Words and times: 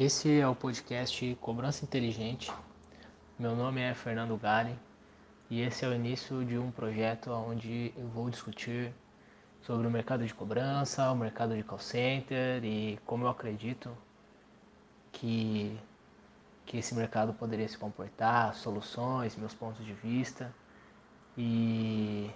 Esse 0.00 0.40
é 0.40 0.48
o 0.48 0.54
podcast 0.54 1.36
Cobrança 1.42 1.84
Inteligente. 1.84 2.50
Meu 3.38 3.54
nome 3.54 3.82
é 3.82 3.92
Fernando 3.92 4.34
Gari 4.34 4.74
e 5.50 5.60
esse 5.60 5.84
é 5.84 5.88
o 5.88 5.92
início 5.92 6.42
de 6.42 6.56
um 6.56 6.70
projeto 6.70 7.30
onde 7.30 7.92
eu 7.94 8.08
vou 8.08 8.30
discutir 8.30 8.94
sobre 9.60 9.86
o 9.86 9.90
mercado 9.90 10.26
de 10.26 10.32
cobrança, 10.32 11.12
o 11.12 11.14
mercado 11.14 11.54
de 11.54 11.62
call 11.62 11.78
center 11.78 12.64
e 12.64 12.98
como 13.04 13.24
eu 13.24 13.28
acredito 13.28 13.94
que, 15.12 15.78
que 16.64 16.78
esse 16.78 16.94
mercado 16.94 17.34
poderia 17.34 17.68
se 17.68 17.76
comportar, 17.76 18.54
soluções, 18.54 19.36
meus 19.36 19.52
pontos 19.52 19.84
de 19.84 19.92
vista 19.92 20.50
e 21.36 22.30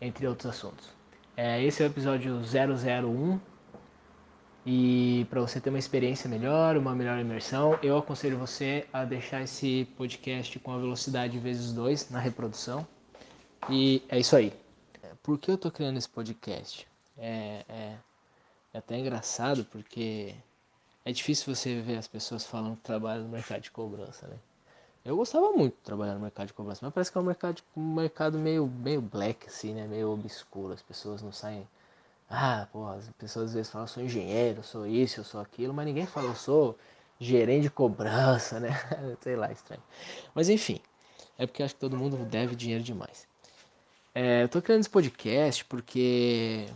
entre 0.00 0.26
outros 0.26 0.46
assuntos. 0.50 0.92
É, 1.36 1.62
esse 1.62 1.80
é 1.80 1.86
o 1.86 1.90
episódio 1.90 2.40
001 2.40 3.53
e 4.66 5.26
para 5.28 5.40
você 5.40 5.60
ter 5.60 5.68
uma 5.68 5.78
experiência 5.78 6.28
melhor, 6.28 6.76
uma 6.76 6.94
melhor 6.94 7.18
imersão, 7.18 7.78
eu 7.82 7.98
aconselho 7.98 8.38
você 8.38 8.86
a 8.92 9.04
deixar 9.04 9.42
esse 9.42 9.86
podcast 9.96 10.58
com 10.58 10.72
a 10.72 10.78
velocidade 10.78 11.38
vezes 11.38 11.72
2 11.72 12.10
na 12.10 12.18
reprodução. 12.18 12.86
E 13.68 14.02
é 14.08 14.18
isso 14.18 14.34
aí. 14.34 14.52
Por 15.22 15.38
que 15.38 15.50
eu 15.50 15.54
estou 15.56 15.70
criando 15.70 15.98
esse 15.98 16.08
podcast? 16.08 16.86
É, 17.18 17.64
é, 17.68 17.96
é 18.72 18.78
até 18.78 18.98
engraçado 18.98 19.64
porque 19.66 20.34
é 21.04 21.12
difícil 21.12 21.54
você 21.54 21.80
ver 21.80 21.98
as 21.98 22.08
pessoas 22.08 22.44
falando 22.44 22.76
que 22.76 22.82
trabalham 22.82 23.24
no 23.24 23.28
mercado 23.28 23.60
de 23.60 23.70
cobrança, 23.70 24.26
né? 24.26 24.36
Eu 25.04 25.16
gostava 25.16 25.52
muito 25.52 25.74
de 25.74 25.82
trabalhar 25.82 26.14
no 26.14 26.20
mercado 26.20 26.46
de 26.46 26.54
cobrança, 26.54 26.80
mas 26.82 26.94
parece 26.94 27.12
que 27.12 27.18
é 27.18 27.20
um 27.20 27.24
mercado, 27.24 27.62
um 27.76 27.94
mercado 27.94 28.38
meio, 28.38 28.66
meio 28.66 29.02
black, 29.02 29.46
assim, 29.46 29.74
né? 29.74 29.86
Meio 29.86 30.10
obscuro. 30.10 30.72
As 30.72 30.80
pessoas 30.80 31.20
não 31.20 31.30
saem. 31.30 31.68
Ah, 32.36 32.66
pô, 32.72 32.88
as 32.88 33.08
pessoas 33.10 33.50
às 33.50 33.54
vezes 33.54 33.70
falam, 33.70 33.84
eu 33.84 33.88
sou 33.88 34.02
engenheiro, 34.02 34.58
eu 34.58 34.64
sou 34.64 34.86
isso, 34.88 35.20
eu 35.20 35.24
sou 35.24 35.40
aquilo, 35.40 35.72
mas 35.72 35.86
ninguém 35.86 36.04
fala, 36.04 36.26
eu 36.26 36.34
sou 36.34 36.76
gerente 37.20 37.62
de 37.62 37.70
cobrança, 37.70 38.58
né? 38.60 38.70
Sei 39.20 39.36
lá, 39.36 39.52
estranho. 39.52 39.82
Mas 40.34 40.48
enfim, 40.48 40.80
é 41.38 41.46
porque 41.46 41.62
acho 41.62 41.74
que 41.74 41.80
todo 41.80 41.96
mundo 41.96 42.16
deve 42.24 42.56
dinheiro 42.56 42.82
demais. 42.82 43.28
É, 44.12 44.42
eu 44.42 44.48
tô 44.48 44.60
criando 44.60 44.80
esse 44.80 44.90
podcast 44.90 45.64
porque 45.66 46.66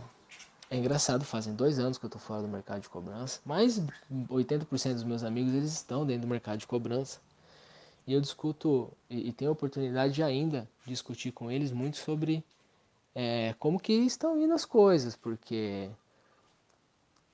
é 0.69 0.77
engraçado, 0.77 1.25
fazem 1.25 1.53
dois 1.53 1.77
anos 1.77 1.97
que 1.97 2.05
eu 2.05 2.09
tô 2.09 2.19
fora 2.19 2.41
do 2.41 2.47
mercado 2.47 2.81
de 2.81 2.87
cobrança, 2.87 3.41
mas 3.45 3.81
80% 4.29 4.93
dos 4.93 5.03
meus 5.03 5.23
amigos 5.25 5.53
eles 5.53 5.73
estão 5.73 6.05
dentro 6.05 6.21
do 6.21 6.27
mercado 6.27 6.59
de 6.59 6.67
cobrança. 6.67 7.19
E 8.07 8.13
eu 8.13 8.21
discuto 8.21 8.89
e, 9.09 9.27
e 9.27 9.33
tenho 9.33 9.51
a 9.51 9.53
oportunidade 9.53 10.13
de 10.13 10.67
discutir 10.87 11.31
com 11.33 11.51
eles 11.51 11.73
muito 11.73 11.97
sobre 11.97 12.45
é, 13.15 13.55
como 13.59 13.79
que 13.79 13.93
estão 13.93 14.37
indo 14.37 14.53
as 14.53 14.65
coisas, 14.65 15.15
porque 15.15 15.89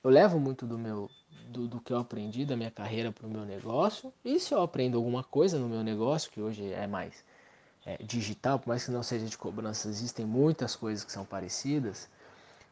eu 0.02 0.10
levo 0.10 0.38
muito 0.38 0.66
do 0.66 0.78
meu 0.78 1.10
do, 1.48 1.68
do 1.68 1.80
que 1.80 1.92
eu 1.92 1.98
aprendi 1.98 2.44
da 2.44 2.56
minha 2.56 2.70
carreira 2.70 3.12
para 3.12 3.26
o 3.26 3.30
meu 3.30 3.44
negócio. 3.44 4.12
E 4.24 4.38
se 4.40 4.52
eu 4.52 4.60
aprendo 4.60 4.96
alguma 4.96 5.22
coisa 5.22 5.58
no 5.58 5.68
meu 5.68 5.82
negócio, 5.82 6.30
que 6.30 6.40
hoje 6.40 6.72
é 6.72 6.86
mais 6.86 7.24
é, 7.84 7.96
digital, 8.02 8.58
por 8.58 8.68
mais 8.68 8.84
que 8.84 8.90
não 8.90 9.02
seja 9.02 9.26
de 9.26 9.38
cobrança, 9.38 9.88
existem 9.88 10.26
muitas 10.26 10.74
coisas 10.74 11.04
que 11.04 11.12
são 11.12 11.24
parecidas. 11.24 12.08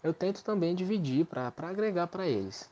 Eu 0.02 0.12
tento 0.12 0.42
também 0.42 0.74
dividir 0.74 1.24
para 1.24 1.52
agregar 1.56 2.08
para 2.08 2.26
eles. 2.26 2.68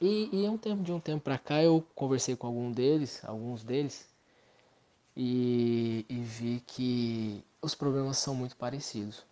E, 0.00 0.30
e 0.32 0.48
um 0.48 0.56
tempo 0.56 0.82
de 0.82 0.92
um 0.92 0.98
tempo 0.98 1.22
para 1.22 1.38
cá 1.38 1.62
eu 1.62 1.84
conversei 1.94 2.34
com 2.34 2.46
algum 2.46 2.72
deles, 2.72 3.22
alguns 3.24 3.62
deles, 3.62 4.08
e, 5.14 6.06
e 6.08 6.14
vi 6.16 6.62
que 6.66 7.44
os 7.60 7.74
problemas 7.74 8.16
são 8.16 8.34
muito 8.34 8.56
parecidos. 8.56 9.29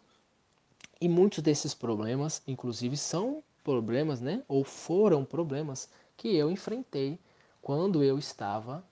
E 1.00 1.08
muitos 1.08 1.42
desses 1.42 1.74
problemas, 1.74 2.42
inclusive, 2.46 2.96
são 2.96 3.42
problemas, 3.62 4.20
né? 4.20 4.42
Ou 4.48 4.64
foram 4.64 5.24
problemas 5.24 5.88
que 6.16 6.36
eu 6.36 6.50
enfrentei 6.50 7.18
quando 7.62 8.02
eu 8.02 8.18
estava 8.18 8.84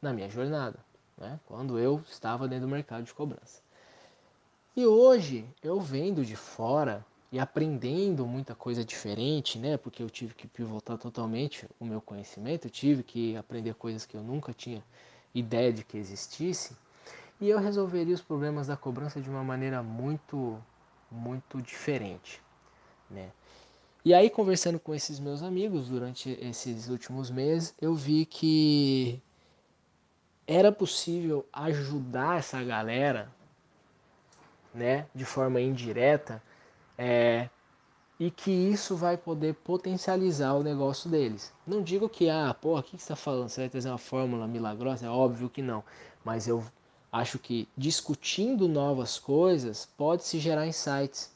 na 0.00 0.12
minha 0.12 0.28
jornada, 0.28 0.78
né? 1.18 1.38
Quando 1.46 1.78
eu 1.78 2.02
estava 2.10 2.48
dentro 2.48 2.66
do 2.66 2.72
mercado 2.72 3.04
de 3.04 3.12
cobrança. 3.12 3.60
E 4.76 4.86
hoje, 4.86 5.44
eu 5.62 5.80
vendo 5.80 6.24
de 6.24 6.36
fora 6.36 7.04
e 7.32 7.38
aprendendo 7.38 8.26
muita 8.26 8.54
coisa 8.54 8.84
diferente, 8.84 9.58
né? 9.58 9.76
Porque 9.76 10.02
eu 10.02 10.08
tive 10.08 10.34
que 10.34 10.46
pivotar 10.46 10.96
totalmente 10.96 11.68
o 11.78 11.84
meu 11.84 12.00
conhecimento, 12.00 12.66
eu 12.66 12.70
tive 12.70 13.02
que 13.02 13.36
aprender 13.36 13.74
coisas 13.74 14.06
que 14.06 14.16
eu 14.16 14.22
nunca 14.22 14.52
tinha 14.52 14.82
ideia 15.34 15.72
de 15.72 15.84
que 15.84 15.96
existisse, 15.96 16.76
e 17.40 17.48
eu 17.48 17.58
resolveria 17.58 18.14
os 18.14 18.20
problemas 18.20 18.66
da 18.66 18.76
cobrança 18.76 19.20
de 19.20 19.30
uma 19.30 19.44
maneira 19.44 19.82
muito, 19.82 20.58
muito 21.10 21.60
diferente, 21.60 22.40
né? 23.10 23.30
E 24.02 24.14
aí, 24.14 24.30
conversando 24.30 24.80
com 24.80 24.94
esses 24.94 25.20
meus 25.20 25.42
amigos 25.42 25.88
durante 25.88 26.38
esses 26.40 26.88
últimos 26.88 27.30
meses, 27.30 27.74
eu 27.80 27.94
vi 27.94 28.24
que 28.24 29.20
era 30.46 30.72
possível 30.72 31.46
ajudar 31.52 32.38
essa 32.38 32.62
galera, 32.64 33.30
né, 34.74 35.06
de 35.14 35.24
forma 35.24 35.60
indireta, 35.60 36.42
é, 36.96 37.50
e 38.18 38.30
que 38.30 38.50
isso 38.50 38.96
vai 38.96 39.16
poder 39.16 39.54
potencializar 39.54 40.54
o 40.54 40.62
negócio 40.62 41.10
deles. 41.10 41.52
Não 41.66 41.82
digo 41.82 42.08
que, 42.08 42.28
ah, 42.28 42.54
pô, 42.54 42.78
o 42.78 42.82
que 42.82 42.90
você 42.90 42.96
está 42.96 43.16
falando? 43.16 43.48
Você 43.48 43.62
vai 43.62 43.70
trazer 43.70 43.88
uma 43.88 43.98
fórmula 43.98 44.46
milagrosa? 44.46 45.06
É 45.06 45.08
óbvio 45.08 45.48
que 45.48 45.62
não. 45.62 45.82
Mas 46.24 46.46
eu 46.46 46.62
acho 47.12 47.38
que 47.38 47.68
discutindo 47.76 48.68
novas 48.68 49.18
coisas 49.18 49.88
pode 49.96 50.24
se 50.24 50.38
gerar 50.38 50.66
insights. 50.66 51.30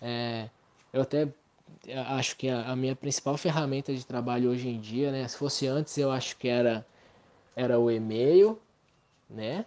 É, 0.00 0.48
eu 0.92 1.02
até 1.02 1.28
acho 2.08 2.36
que 2.36 2.48
a, 2.48 2.70
a, 2.72 2.76
minha 2.76 2.96
principal 2.96 3.36
ferramenta 3.36 3.94
de 3.94 4.04
trabalho 4.04 4.50
hoje 4.50 4.68
em 4.68 4.80
dia, 4.80 5.12
né? 5.12 5.26
Se 5.28 5.36
fosse 5.36 5.66
antes, 5.66 5.96
eu 5.98 6.10
acho 6.10 6.36
que 6.36 6.48
era, 6.48 6.86
era 7.56 7.78
o 7.78 7.90
e-mail, 7.90 8.58
né? 9.28 9.64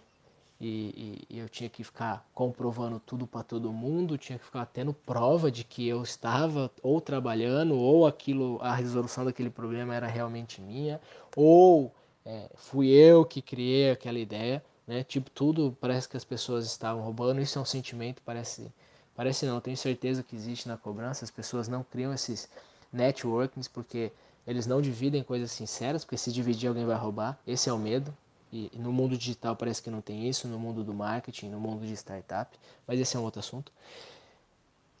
e, 0.60 1.24
e, 1.30 1.38
eu 1.38 1.48
tinha 1.48 1.70
que 1.70 1.84
ficar 1.84 2.26
comprovando 2.34 3.00
tudo 3.00 3.26
para 3.26 3.42
todo 3.42 3.72
mundo, 3.72 4.18
tinha 4.18 4.38
que 4.38 4.44
ficar 4.44 4.66
tendo 4.66 4.92
prova 4.92 5.50
de 5.50 5.62
que 5.62 5.86
eu 5.86 6.02
estava 6.02 6.70
ou 6.82 7.00
trabalhando 7.00 7.76
ou 7.76 8.06
aquilo, 8.06 8.58
a 8.60 8.74
resolução 8.74 9.24
daquele 9.24 9.50
problema 9.50 9.94
era 9.94 10.06
realmente 10.06 10.60
minha, 10.60 11.00
ou 11.36 11.92
é, 12.26 12.50
fui 12.56 12.88
eu 12.88 13.24
que 13.24 13.40
criei 13.40 13.90
aquela 13.90 14.18
ideia, 14.18 14.62
né? 14.88 15.04
Tipo, 15.04 15.30
tudo 15.30 15.76
parece 15.78 16.08
que 16.08 16.16
as 16.16 16.24
pessoas 16.24 16.64
estavam 16.64 17.02
roubando, 17.02 17.42
isso 17.42 17.58
é 17.58 17.62
um 17.62 17.66
sentimento, 17.66 18.22
parece, 18.24 18.72
parece 19.14 19.44
não, 19.44 19.60
tenho 19.60 19.76
certeza 19.76 20.22
que 20.22 20.34
existe 20.34 20.66
na 20.66 20.78
cobrança, 20.78 21.26
as 21.26 21.30
pessoas 21.30 21.68
não 21.68 21.84
criam 21.84 22.12
esses 22.12 22.48
networkings 22.90 23.68
porque 23.68 24.10
eles 24.46 24.66
não 24.66 24.80
dividem 24.80 25.22
coisas 25.22 25.52
sinceras, 25.52 26.06
porque 26.06 26.16
se 26.16 26.32
dividir 26.32 26.68
alguém 26.68 26.86
vai 26.86 26.96
roubar, 26.96 27.38
esse 27.46 27.68
é 27.68 27.72
o 27.72 27.78
medo, 27.78 28.16
e 28.50 28.70
no 28.76 28.90
mundo 28.90 29.18
digital 29.18 29.54
parece 29.54 29.82
que 29.82 29.90
não 29.90 30.00
tem 30.00 30.26
isso, 30.26 30.48
no 30.48 30.58
mundo 30.58 30.82
do 30.82 30.94
marketing, 30.94 31.50
no 31.50 31.60
mundo 31.60 31.86
de 31.86 31.92
startup, 31.92 32.58
mas 32.86 32.98
esse 32.98 33.14
é 33.14 33.20
um 33.20 33.22
outro 33.24 33.40
assunto. 33.40 33.70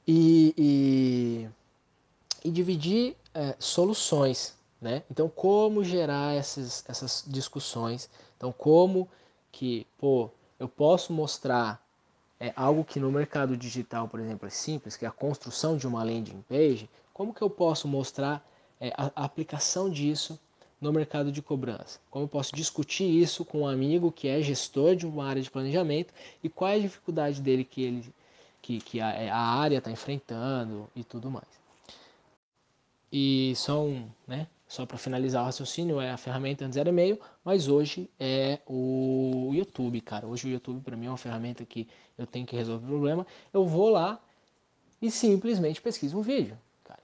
E, 0.06 0.54
e, 0.58 1.48
e 2.44 2.50
dividir 2.50 3.16
é, 3.32 3.56
soluções, 3.58 4.54
né? 4.78 5.02
Então, 5.10 5.30
como 5.30 5.82
gerar 5.82 6.34
essas, 6.34 6.84
essas 6.86 7.24
discussões? 7.26 8.10
Então, 8.36 8.52
como 8.52 9.08
que, 9.58 9.84
pô, 9.98 10.30
eu 10.56 10.68
posso 10.68 11.12
mostrar 11.12 11.84
é, 12.38 12.52
algo 12.54 12.84
que 12.84 13.00
no 13.00 13.10
mercado 13.10 13.56
digital, 13.56 14.06
por 14.06 14.20
exemplo, 14.20 14.46
é 14.46 14.50
simples, 14.50 14.96
que 14.96 15.04
é 15.04 15.08
a 15.08 15.10
construção 15.10 15.76
de 15.76 15.84
uma 15.84 16.04
landing 16.04 16.44
page, 16.48 16.88
como 17.12 17.34
que 17.34 17.42
eu 17.42 17.50
posso 17.50 17.88
mostrar 17.88 18.48
é, 18.80 18.92
a, 18.96 19.10
a 19.16 19.24
aplicação 19.24 19.90
disso 19.90 20.38
no 20.80 20.92
mercado 20.92 21.32
de 21.32 21.42
cobrança? 21.42 21.98
Como 22.08 22.26
eu 22.26 22.28
posso 22.28 22.54
discutir 22.54 23.02
isso 23.02 23.44
com 23.44 23.62
um 23.62 23.66
amigo 23.66 24.12
que 24.12 24.28
é 24.28 24.40
gestor 24.40 24.94
de 24.94 25.04
uma 25.04 25.26
área 25.26 25.42
de 25.42 25.50
planejamento 25.50 26.14
e 26.40 26.48
qual 26.48 26.70
é 26.70 26.74
a 26.76 26.78
dificuldade 26.78 27.42
dele 27.42 27.64
que, 27.64 27.82
ele, 27.82 28.14
que, 28.62 28.78
que 28.78 29.00
a, 29.00 29.34
a 29.34 29.58
área 29.58 29.78
está 29.78 29.90
enfrentando 29.90 30.88
e 30.94 31.02
tudo 31.02 31.32
mais. 31.32 31.48
E 33.10 33.54
um, 33.68 34.06
né, 34.24 34.46
só 34.68 34.84
para 34.84 34.98
finalizar 34.98 35.42
o 35.42 35.46
raciocínio, 35.46 36.00
é 36.00 36.10
a 36.10 36.16
ferramenta 36.16 36.64
antes 36.64 36.76
era 36.76 36.90
e-mail, 36.90 37.18
mas 37.42 37.68
hoje 37.68 38.10
é 38.20 38.60
o 38.66 39.50
YouTube, 39.54 40.00
cara. 40.02 40.26
Hoje 40.26 40.46
o 40.46 40.50
YouTube 40.50 40.82
para 40.82 40.96
mim 40.96 41.06
é 41.06 41.10
uma 41.10 41.16
ferramenta 41.16 41.64
que 41.64 41.88
eu 42.18 42.26
tenho 42.26 42.46
que 42.46 42.54
resolver 42.54 42.84
o 42.84 42.88
problema. 42.88 43.26
Eu 43.52 43.66
vou 43.66 43.88
lá 43.88 44.20
e 45.00 45.10
simplesmente 45.10 45.80
pesquiso 45.80 46.18
um 46.18 46.22
vídeo. 46.22 46.56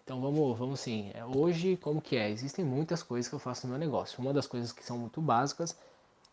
Então 0.05 0.21
vamos, 0.21 0.59
vamos 0.59 0.81
assim, 0.81 1.11
é, 1.15 1.25
hoje 1.25 1.79
como 1.79 2.01
que 2.01 2.15
é? 2.15 2.31
Existem 2.31 2.63
muitas 2.63 3.03
coisas 3.03 3.27
que 3.27 3.35
eu 3.35 3.39
faço 3.39 3.67
no 3.67 3.71
meu 3.71 3.79
negócio. 3.79 4.21
Uma 4.21 4.35
das 4.35 4.47
coisas 4.47 4.71
que 4.71 4.85
são 4.85 4.99
muito 4.99 5.21
básicas 5.23 5.75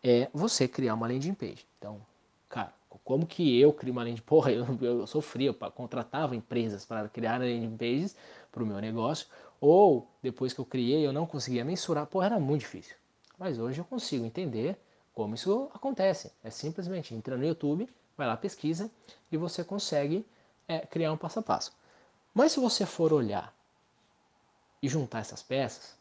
é 0.02 0.28
você 0.34 0.68
criar 0.68 0.92
uma 0.92 1.08
landing 1.08 1.32
page. 1.32 1.66
Então, 1.78 1.98
cara, 2.50 2.74
como 3.02 3.26
que 3.26 3.58
eu 3.58 3.72
crio 3.72 3.92
uma 3.92 4.02
landing 4.02 4.20
Porra, 4.20 4.52
eu, 4.52 4.66
eu 4.82 5.06
sofria, 5.06 5.48
eu 5.48 5.54
contratava 5.54 6.36
empresas 6.36 6.84
para 6.84 7.08
criar 7.08 7.40
landing 7.40 7.76
pages 7.78 8.14
para 8.50 8.62
o 8.62 8.66
meu 8.66 8.78
negócio. 8.78 9.26
Ou, 9.64 10.10
depois 10.20 10.52
que 10.52 10.58
eu 10.58 10.64
criei, 10.64 11.06
eu 11.06 11.12
não 11.12 11.24
conseguia 11.24 11.64
mensurar. 11.64 12.04
Porra, 12.06 12.26
era 12.26 12.40
muito 12.40 12.62
difícil. 12.62 12.96
Mas 13.38 13.60
hoje 13.60 13.80
eu 13.80 13.84
consigo 13.84 14.26
entender 14.26 14.76
como 15.14 15.36
isso 15.36 15.70
acontece. 15.72 16.32
É 16.42 16.50
simplesmente 16.50 17.14
entra 17.14 17.36
no 17.36 17.46
YouTube, 17.46 17.88
vai 18.16 18.26
lá, 18.26 18.36
pesquisa 18.36 18.90
e 19.30 19.36
você 19.36 19.62
consegue 19.62 20.26
é, 20.66 20.80
criar 20.80 21.12
um 21.12 21.16
passo 21.16 21.38
a 21.38 21.42
passo. 21.42 21.72
Mas 22.34 22.50
se 22.50 22.58
você 22.58 22.84
for 22.84 23.12
olhar 23.12 23.54
e 24.82 24.88
juntar 24.88 25.20
essas 25.20 25.44
peças, 25.44 25.94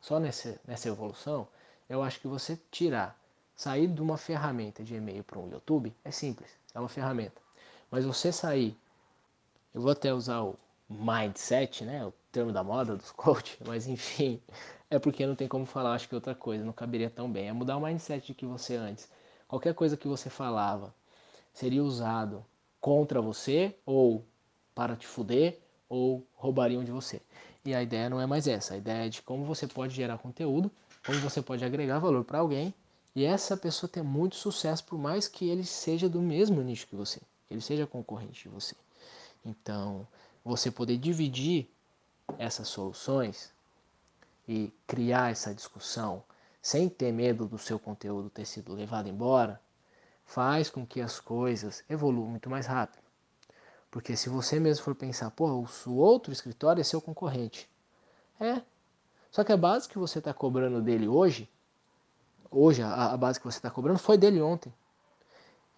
só 0.00 0.18
nessa, 0.18 0.58
nessa 0.66 0.88
evolução, 0.88 1.46
eu 1.90 2.02
acho 2.02 2.18
que 2.18 2.26
você 2.26 2.58
tirar, 2.70 3.20
sair 3.54 3.86
de 3.86 4.00
uma 4.00 4.16
ferramenta 4.16 4.82
de 4.82 4.94
e-mail 4.94 5.22
para 5.22 5.38
um 5.38 5.50
YouTube 5.50 5.94
é 6.02 6.10
simples, 6.10 6.50
é 6.74 6.80
uma 6.80 6.88
ferramenta. 6.88 7.42
Mas 7.90 8.06
você 8.06 8.32
sair, 8.32 8.74
eu 9.74 9.82
vou 9.82 9.92
até 9.92 10.14
usar 10.14 10.40
o 10.40 10.56
mindset, 10.88 11.84
né, 11.84 12.04
o 12.04 12.12
termo 12.32 12.52
da 12.52 12.64
moda 12.64 12.96
dos 12.96 13.10
coach, 13.10 13.58
mas 13.66 13.86
enfim, 13.86 14.40
é 14.90 14.98
porque 14.98 15.26
não 15.26 15.34
tem 15.34 15.46
como 15.46 15.66
falar, 15.66 15.94
acho 15.94 16.08
que 16.08 16.14
outra 16.14 16.34
coisa, 16.34 16.64
não 16.64 16.72
caberia 16.72 17.10
tão 17.10 17.30
bem. 17.30 17.48
É 17.48 17.52
mudar 17.52 17.76
o 17.76 17.80
mindset 17.80 18.26
de 18.26 18.34
que 18.34 18.46
você 18.46 18.76
antes, 18.76 19.08
qualquer 19.46 19.74
coisa 19.74 19.96
que 19.96 20.08
você 20.08 20.30
falava 20.30 20.94
seria 21.52 21.82
usado 21.82 22.44
contra 22.80 23.20
você 23.20 23.76
ou 23.84 24.24
para 24.74 24.96
te 24.96 25.06
fuder 25.06 25.58
ou 25.88 26.26
roubariam 26.34 26.84
de 26.84 26.92
você. 26.92 27.20
E 27.64 27.74
a 27.74 27.82
ideia 27.82 28.08
não 28.08 28.20
é 28.20 28.26
mais 28.26 28.46
essa, 28.46 28.74
a 28.74 28.76
ideia 28.76 29.06
é 29.06 29.08
de 29.08 29.20
como 29.20 29.44
você 29.44 29.66
pode 29.66 29.94
gerar 29.94 30.18
conteúdo, 30.18 30.70
como 31.04 31.18
você 31.18 31.42
pode 31.42 31.64
agregar 31.64 31.98
valor 31.98 32.24
para 32.24 32.38
alguém 32.38 32.72
e 33.14 33.24
essa 33.24 33.56
pessoa 33.56 33.90
ter 33.90 34.02
muito 34.02 34.36
sucesso 34.36 34.84
por 34.84 34.98
mais 34.98 35.26
que 35.26 35.48
ele 35.48 35.64
seja 35.64 36.08
do 36.08 36.20
mesmo 36.20 36.62
nicho 36.62 36.86
que 36.86 36.94
você, 36.94 37.18
que 37.18 37.54
ele 37.54 37.60
seja 37.60 37.86
concorrente 37.86 38.44
de 38.44 38.48
você. 38.48 38.76
Então, 39.44 40.06
você 40.48 40.70
poder 40.70 40.96
dividir 40.96 41.70
essas 42.38 42.68
soluções 42.68 43.52
e 44.48 44.72
criar 44.86 45.30
essa 45.30 45.54
discussão 45.54 46.22
sem 46.62 46.88
ter 46.88 47.12
medo 47.12 47.46
do 47.46 47.58
seu 47.58 47.78
conteúdo 47.78 48.30
ter 48.30 48.46
sido 48.46 48.74
levado 48.74 49.08
embora, 49.08 49.60
faz 50.24 50.70
com 50.70 50.86
que 50.86 51.02
as 51.02 51.20
coisas 51.20 51.84
evoluam 51.88 52.28
muito 52.28 52.48
mais 52.48 52.66
rápido. 52.66 53.02
Porque 53.90 54.16
se 54.16 54.30
você 54.30 54.58
mesmo 54.58 54.84
for 54.84 54.94
pensar, 54.94 55.30
pô, 55.30 55.64
o 55.86 55.94
outro 55.94 56.32
escritório 56.32 56.80
é 56.80 56.84
seu 56.84 57.00
concorrente. 57.00 57.68
É. 58.40 58.62
Só 59.30 59.44
que 59.44 59.52
a 59.52 59.56
base 59.56 59.88
que 59.88 59.98
você 59.98 60.18
está 60.18 60.32
cobrando 60.32 60.80
dele 60.80 61.06
hoje, 61.06 61.48
hoje 62.50 62.82
a, 62.82 63.12
a 63.12 63.16
base 63.16 63.38
que 63.38 63.46
você 63.46 63.58
está 63.58 63.70
cobrando 63.70 63.98
foi 63.98 64.16
dele 64.16 64.40
ontem. 64.40 64.72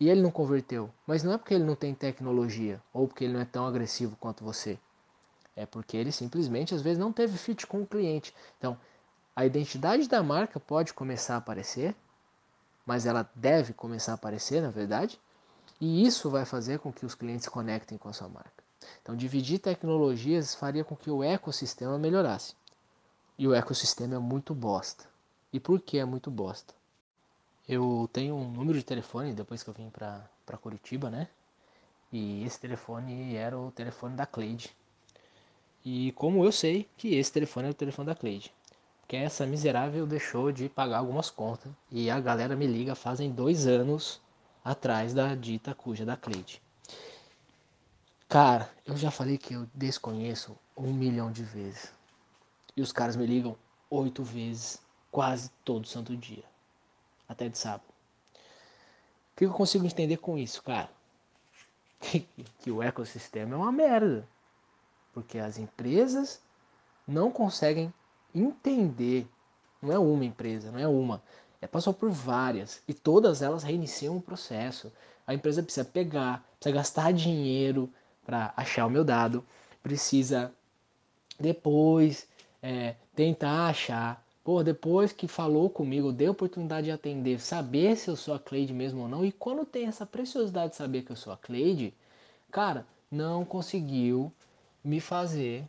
E 0.01 0.09
ele 0.09 0.23
não 0.23 0.31
converteu. 0.31 0.91
Mas 1.07 1.23
não 1.23 1.35
é 1.35 1.39
porque 1.39 1.53
ele 1.53 1.65
não 1.65 1.77
tem 1.77 1.95
tecnologia 1.95 2.83
ou 2.93 3.07
porque 3.07 3.25
ele 3.25 3.35
não 3.35 3.41
é 3.41 3.45
tão 3.45 3.67
agressivo 3.67 4.17
quanto 4.17 4.43
você. 4.43 4.79
É 5.55 5.67
porque 5.67 5.95
ele 5.97 6.11
simplesmente 6.11 6.75
às 6.75 6.81
vezes 6.81 6.99
não 6.99 7.13
teve 7.13 7.37
fit 7.37 7.67
com 7.67 7.83
o 7.83 7.87
cliente. 7.87 8.35
Então, 8.57 8.79
a 9.37 9.45
identidade 9.45 10.09
da 10.09 10.23
marca 10.23 10.59
pode 10.59 10.95
começar 10.95 11.35
a 11.35 11.39
aparecer, 11.39 11.95
mas 12.87 13.05
ela 13.05 13.31
deve 13.35 13.75
começar 13.75 14.13
a 14.13 14.15
aparecer, 14.15 14.63
na 14.63 14.71
verdade, 14.71 15.21
e 15.79 16.05
isso 16.07 16.31
vai 16.31 16.47
fazer 16.47 16.79
com 16.79 16.93
que 16.93 17.05
os 17.05 17.15
clientes 17.15 17.49
conectem 17.49 17.99
com 17.99 18.09
a 18.09 18.13
sua 18.13 18.29
marca. 18.29 18.65
Então, 19.03 19.15
dividir 19.15 19.59
tecnologias 19.59 20.55
faria 20.55 20.83
com 20.83 20.97
que 20.97 21.11
o 21.11 21.23
ecossistema 21.23 21.99
melhorasse. 21.99 22.55
E 23.39 23.47
o 23.47 23.55
ecossistema 23.55 24.15
é 24.15 24.19
muito 24.19 24.55
bosta. 24.55 25.05
E 25.53 25.61
por 25.61 25.81
que 25.81 25.99
é 25.99 26.05
muito 26.05 26.31
bosta? 26.31 26.80
Eu 27.73 28.11
tenho 28.13 28.35
um 28.35 28.51
número 28.51 28.77
de 28.77 28.85
telefone 28.85 29.33
depois 29.33 29.63
que 29.63 29.71
eu 29.71 29.75
vim 29.75 29.89
para 29.91 30.59
Curitiba, 30.61 31.09
né? 31.09 31.29
E 32.13 32.43
esse 32.43 32.59
telefone 32.59 33.37
era 33.37 33.57
o 33.57 33.71
telefone 33.71 34.17
da 34.17 34.27
Cleide. 34.27 34.75
E 35.85 36.11
como 36.17 36.45
eu 36.45 36.51
sei 36.51 36.89
que 36.97 37.15
esse 37.15 37.31
telefone 37.31 37.69
é 37.69 37.71
o 37.71 37.75
telefone 37.75 38.07
da 38.07 38.15
Cleide? 38.17 38.53
Porque 39.01 39.15
essa 39.15 39.47
miserável 39.47 40.05
deixou 40.05 40.51
de 40.51 40.69
pagar 40.69 40.99
algumas 40.99 41.31
contas. 41.31 41.71
E 41.93 42.11
a 42.11 42.19
galera 42.19 42.57
me 42.57 42.67
liga 42.67 42.97
fazem 42.97 43.31
dois 43.31 43.69
anos 43.69 44.21
atrás 44.65 45.15
da 45.15 45.37
dita 45.37 45.73
cuja 45.73 46.05
da 46.05 46.17
Cleide. 46.17 46.61
Cara, 48.29 48.69
eu 48.85 48.97
já 48.97 49.13
falei 49.13 49.39
que 49.39 49.55
eu 49.55 49.69
desconheço 49.73 50.59
um 50.77 50.93
milhão 50.93 51.31
de 51.31 51.45
vezes. 51.45 51.93
E 52.77 52.83
os 52.83 52.91
caras 52.91 53.15
me 53.15 53.27
ligam 53.27 53.57
oito 53.89 54.25
vezes, 54.25 54.83
quase 55.13 55.53
todo 55.65 55.87
santo 55.87 56.17
dia. 56.17 56.50
Até 57.31 57.49
de 57.49 57.57
sábado. 57.57 57.85
O 59.33 59.37
que 59.37 59.45
eu 59.47 59.53
consigo 59.53 59.87
entender 59.87 60.19
com 60.19 60.37
isso, 60.37 60.63
cara? 60.63 60.91
Que, 62.03 62.27
que 62.61 62.71
o 62.71 62.83
ecossistema 62.83 63.55
é 63.55 63.59
uma 63.59 63.71
merda. 63.71 64.27
Porque 65.13 65.39
as 65.39 65.59
empresas 65.59 66.41
não 67.07 67.31
conseguem 67.31 67.93
entender. 68.35 69.29
Não 69.83 69.93
é 69.93 69.99
uma 69.99 70.25
empresa, 70.25 70.73
não 70.73 70.79
é 70.79 70.89
uma 70.89 71.23
é, 71.61 71.67
passou 71.67 71.93
por 71.93 72.11
várias 72.11 72.83
e 72.89 72.95
todas 72.95 73.43
elas 73.43 73.63
reiniciam 73.63 74.17
o 74.17 74.23
processo. 74.23 74.91
A 75.27 75.35
empresa 75.35 75.63
precisa 75.63 75.85
pegar, 75.85 76.45
precisa 76.59 76.75
gastar 76.75 77.13
dinheiro 77.13 77.93
para 78.25 78.53
achar 78.57 78.87
o 78.87 78.91
meu 78.91 79.05
dado, 79.05 79.45
precisa 79.83 80.53
depois 81.39 82.27
é, 82.63 82.95
tentar 83.15 83.69
achar. 83.69 84.25
Pô, 84.51 84.65
depois 84.65 85.13
que 85.13 85.29
falou 85.29 85.71
comigo, 85.71 86.13
deu 86.13 86.33
oportunidade 86.33 86.87
de 86.87 86.91
atender, 86.91 87.39
saber 87.39 87.95
se 87.97 88.11
eu 88.11 88.17
sou 88.17 88.35
a 88.35 88.39
Cleide 88.41 88.75
mesmo 88.75 89.03
ou 89.03 89.09
não. 89.09 89.25
E 89.25 89.31
quando 89.31 89.65
tem 89.65 89.87
essa 89.87 90.05
preciosidade 90.05 90.73
de 90.73 90.77
saber 90.77 91.03
que 91.03 91.13
eu 91.13 91.17
sou 91.17 91.33
a 91.33 91.37
Cleide, 91.37 91.95
cara, 92.51 92.85
não 93.09 93.45
conseguiu 93.45 94.33
me 94.83 94.99
fazer 94.99 95.65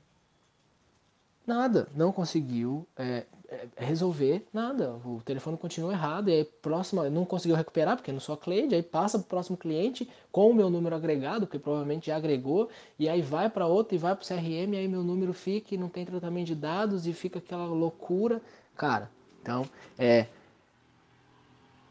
nada, 1.46 1.90
não 1.96 2.12
conseguiu 2.12 2.88
é, 2.98 3.26
é, 3.50 3.68
resolver 3.78 4.48
nada. 4.52 4.94
O 5.06 5.22
telefone 5.24 5.58
continua 5.58 5.92
errado 5.92 6.30
e 6.30 6.34
aí 6.34 6.44
próxima 6.44 7.08
não 7.08 7.24
conseguiu 7.24 7.56
recuperar 7.56 7.96
porque 7.96 8.12
não 8.12 8.20
sou 8.20 8.34
a 8.34 8.38
Cleide, 8.38 8.74
aí 8.74 8.82
passa 8.82 9.20
para 9.20 9.26
o 9.26 9.30
próximo 9.30 9.58
cliente 9.58 10.10
com 10.32 10.50
o 10.50 10.56
meu 10.56 10.72
número 10.72 10.96
agregado, 10.96 11.46
que 11.46 11.60
provavelmente 11.60 12.08
já 12.08 12.16
agregou, 12.16 12.68
e 12.98 13.08
aí 13.08 13.22
vai 13.22 13.48
para 13.48 13.68
outro 13.68 13.94
e 13.94 14.00
vai 14.00 14.16
para 14.16 14.24
o 14.24 14.28
CRM, 14.28 14.74
e 14.74 14.78
aí 14.78 14.88
meu 14.88 15.04
número 15.04 15.34
fica 15.34 15.76
e 15.76 15.78
não 15.78 15.88
tem 15.88 16.04
tratamento 16.04 16.48
de 16.48 16.56
dados 16.56 17.06
e 17.06 17.14
fica 17.14 17.38
aquela 17.38 17.66
loucura. 17.66 18.42
Cara, 18.76 19.12
então 19.42 19.70
é 19.98 20.28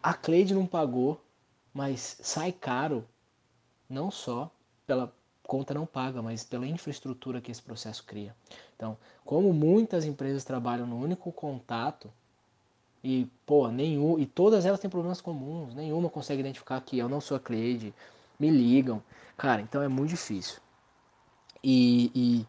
a 0.02 0.14
Cleide 0.14 0.54
não 0.54 0.66
pagou, 0.66 1.20
mas 1.74 2.16
sai 2.22 2.52
caro 2.52 3.06
não 3.88 4.10
só 4.10 4.50
pela 4.86 5.12
conta 5.42 5.74
não 5.74 5.84
paga, 5.84 6.22
mas 6.22 6.44
pela 6.44 6.66
infraestrutura 6.66 7.40
que 7.40 7.50
esse 7.50 7.60
processo 7.60 8.04
cria. 8.04 8.34
Então, 8.76 8.96
como 9.24 9.52
muitas 9.52 10.04
empresas 10.04 10.44
trabalham 10.44 10.86
no 10.86 10.96
único 10.96 11.32
contato 11.32 12.10
e, 13.02 13.26
pô, 13.44 13.68
nenhum, 13.68 14.18
e 14.18 14.26
todas 14.26 14.64
elas 14.64 14.78
têm 14.78 14.88
problemas 14.88 15.20
comuns, 15.20 15.74
nenhuma 15.74 16.08
consegue 16.08 16.40
identificar 16.40 16.80
que 16.80 16.98
eu 16.98 17.08
não 17.08 17.20
sou 17.20 17.36
a 17.36 17.40
Cleide, 17.40 17.92
me 18.38 18.48
ligam. 18.48 19.02
Cara, 19.36 19.60
então 19.60 19.82
é 19.82 19.88
muito 19.88 20.10
difícil. 20.10 20.60
E, 21.62 22.10
e, 22.14 22.46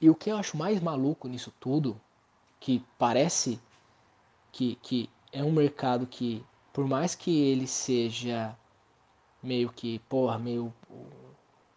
e 0.00 0.10
o 0.10 0.14
que 0.14 0.30
eu 0.30 0.36
acho 0.36 0.56
mais 0.56 0.80
maluco 0.80 1.28
nisso 1.28 1.52
tudo, 1.58 2.00
que 2.62 2.80
parece 2.96 3.60
que, 4.52 4.76
que 4.76 5.10
é 5.32 5.42
um 5.42 5.50
mercado 5.50 6.06
que, 6.06 6.44
por 6.72 6.86
mais 6.86 7.12
que 7.12 7.36
ele 7.48 7.66
seja 7.66 8.56
meio 9.42 9.68
que, 9.68 9.98
porra, 10.08 10.38
meio 10.38 10.72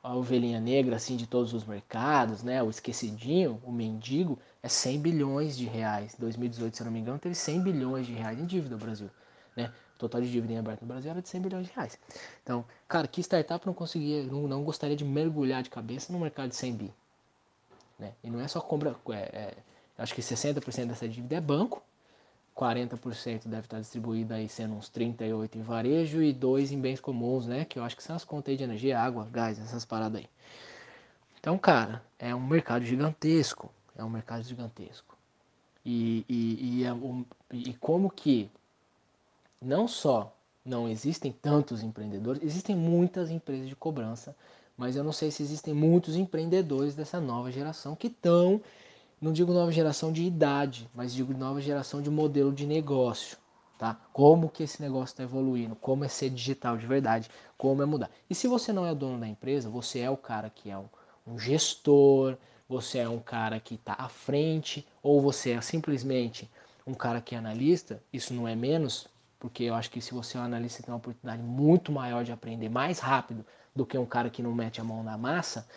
a 0.03 0.15
ovelhinha 0.15 0.59
negra 0.59 0.95
assim 0.95 1.17
de 1.17 1.25
todos 1.25 1.55
os 1.55 1.65
mercados, 1.65 2.43
né? 2.43 2.61
O 2.61 2.69
esquecidinho, 2.69 3.59
o 3.65 3.71
mendigo, 3.71 4.37
é 4.61 4.69
100 4.69 5.01
bilhões 5.01 5.57
de 5.57 5.65
reais. 5.65 6.15
2018, 6.19 6.77
se 6.77 6.83
eu 6.83 6.85
não 6.85 6.91
me 6.93 6.99
engano, 6.99 7.17
teve 7.17 7.33
100 7.33 7.63
bilhões 7.63 8.05
de 8.05 8.13
reais 8.13 8.39
em 8.39 8.45
dívida 8.45 8.75
no 8.75 8.81
Brasil, 8.81 9.09
né? 9.55 9.73
O 9.95 9.97
total 9.97 10.21
de 10.21 10.31
dívida 10.31 10.53
em 10.53 10.59
aberto 10.59 10.81
no 10.81 10.87
Brasil 10.87 11.09
era 11.09 11.19
de 11.19 11.27
100 11.27 11.41
bilhões 11.41 11.65
de 11.65 11.73
reais. 11.73 11.97
Então, 12.43 12.63
cara, 12.87 13.07
que 13.07 13.21
startup 13.21 13.65
não 13.65 13.73
conseguia, 13.73 14.21
não, 14.25 14.47
não 14.47 14.63
gostaria 14.63 14.95
de 14.95 15.03
mergulhar 15.03 15.63
de 15.63 15.69
cabeça 15.71 16.13
no 16.13 16.19
mercado 16.19 16.49
de 16.49 16.55
100 16.55 16.75
bi, 16.75 16.93
né? 17.97 18.13
E 18.23 18.29
não 18.29 18.39
é 18.39 18.47
só 18.47 18.61
compra, 18.61 18.95
é, 19.09 19.15
é, 19.15 19.57
acho 19.97 20.13
que 20.13 20.21
60% 20.21 20.87
dessa 20.87 21.07
dívida 21.07 21.35
é 21.35 21.41
banco, 21.41 21.83
40% 22.55 23.47
deve 23.47 23.65
estar 23.65 23.79
distribuído 23.79 24.33
aí 24.33 24.47
sendo 24.47 24.75
uns 24.75 24.87
38 24.89 25.57
em 25.57 25.61
varejo 25.61 26.23
e 26.23 26.31
2 26.31 26.71
em 26.71 26.79
bens 26.79 27.01
comuns, 27.01 27.45
né? 27.45 27.65
Que 27.65 27.77
eu 27.77 27.83
acho 27.83 27.97
que 27.97 28.03
são 28.03 28.15
as 28.15 28.23
contas 28.23 28.51
aí 28.51 28.57
de 28.57 28.63
energia, 28.63 28.99
água, 28.99 29.27
gás, 29.31 29.59
essas 29.59 29.83
paradas 29.83 30.21
aí. 30.21 30.29
Então, 31.39 31.57
cara, 31.57 32.01
é 32.17 32.33
um 32.33 32.45
mercado 32.45 32.85
gigantesco. 32.85 33.69
É 33.97 34.03
um 34.03 34.09
mercado 34.09 34.43
gigantesco. 34.43 35.17
E, 35.85 36.25
e, 36.27 36.79
e, 36.79 36.83
é 36.83 36.93
um, 36.93 37.25
e 37.51 37.73
como 37.75 38.09
que 38.09 38.49
não 39.61 39.87
só 39.87 40.33
não 40.65 40.89
existem 40.89 41.31
tantos 41.31 41.83
empreendedores, 41.83 42.41
existem 42.41 42.75
muitas 42.75 43.29
empresas 43.29 43.69
de 43.69 43.75
cobrança, 43.75 44.35
mas 44.75 44.95
eu 44.95 45.03
não 45.03 45.11
sei 45.11 45.29
se 45.29 45.43
existem 45.43 45.73
muitos 45.73 46.15
empreendedores 46.15 46.95
dessa 46.95 47.21
nova 47.21 47.51
geração 47.51 47.95
que 47.95 48.07
estão 48.07 48.61
não 49.25 49.33
digo 49.33 49.51
nova 49.51 49.71
geração 49.71 50.11
de 50.11 50.23
idade, 50.23 50.87
mas 50.93 51.11
digo 51.11 51.33
nova 51.33 51.59
geração 51.59 51.99
de 51.99 52.11
modelo 52.11 52.53
de 52.53 52.67
negócio, 52.67 53.39
tá? 53.75 53.99
Como 54.13 54.47
que 54.47 54.61
esse 54.61 54.79
negócio 54.79 55.13
está 55.13 55.23
evoluindo, 55.23 55.75
como 55.75 56.05
é 56.05 56.07
ser 56.07 56.29
digital 56.29 56.77
de 56.77 56.85
verdade, 56.85 57.27
como 57.57 57.81
é 57.81 57.87
mudar. 57.87 58.11
E 58.29 58.35
se 58.35 58.47
você 58.47 58.71
não 58.71 58.85
é 58.85 58.91
o 58.91 58.95
dono 58.95 59.19
da 59.19 59.27
empresa, 59.27 59.67
você 59.67 60.01
é 60.01 60.09
o 60.11 60.15
cara 60.15 60.51
que 60.51 60.69
é 60.69 60.77
um, 60.77 60.85
um 61.25 61.39
gestor, 61.39 62.37
você 62.69 62.99
é 62.99 63.09
um 63.09 63.17
cara 63.17 63.59
que 63.59 63.73
está 63.73 63.95
à 63.97 64.07
frente, 64.07 64.87
ou 65.01 65.19
você 65.19 65.53
é 65.53 65.61
simplesmente 65.61 66.47
um 66.85 66.93
cara 66.93 67.19
que 67.19 67.33
é 67.33 67.37
analista, 67.39 67.99
isso 68.13 68.31
não 68.31 68.47
é 68.47 68.55
menos, 68.55 69.07
porque 69.39 69.63
eu 69.63 69.73
acho 69.73 69.89
que 69.89 70.01
se 70.01 70.13
você 70.13 70.37
é 70.37 70.39
um 70.39 70.43
analista, 70.43 70.77
você 70.77 70.83
tem 70.83 70.93
uma 70.93 70.99
oportunidade 70.99 71.41
muito 71.41 71.91
maior 71.91 72.23
de 72.23 72.31
aprender 72.31 72.69
mais 72.69 72.99
rápido 72.99 73.43
do 73.75 73.87
que 73.87 73.97
um 73.97 74.05
cara 74.05 74.29
que 74.29 74.43
não 74.43 74.53
mete 74.53 74.79
a 74.79 74.83
mão 74.83 75.01
na 75.01 75.17
massa. 75.17 75.67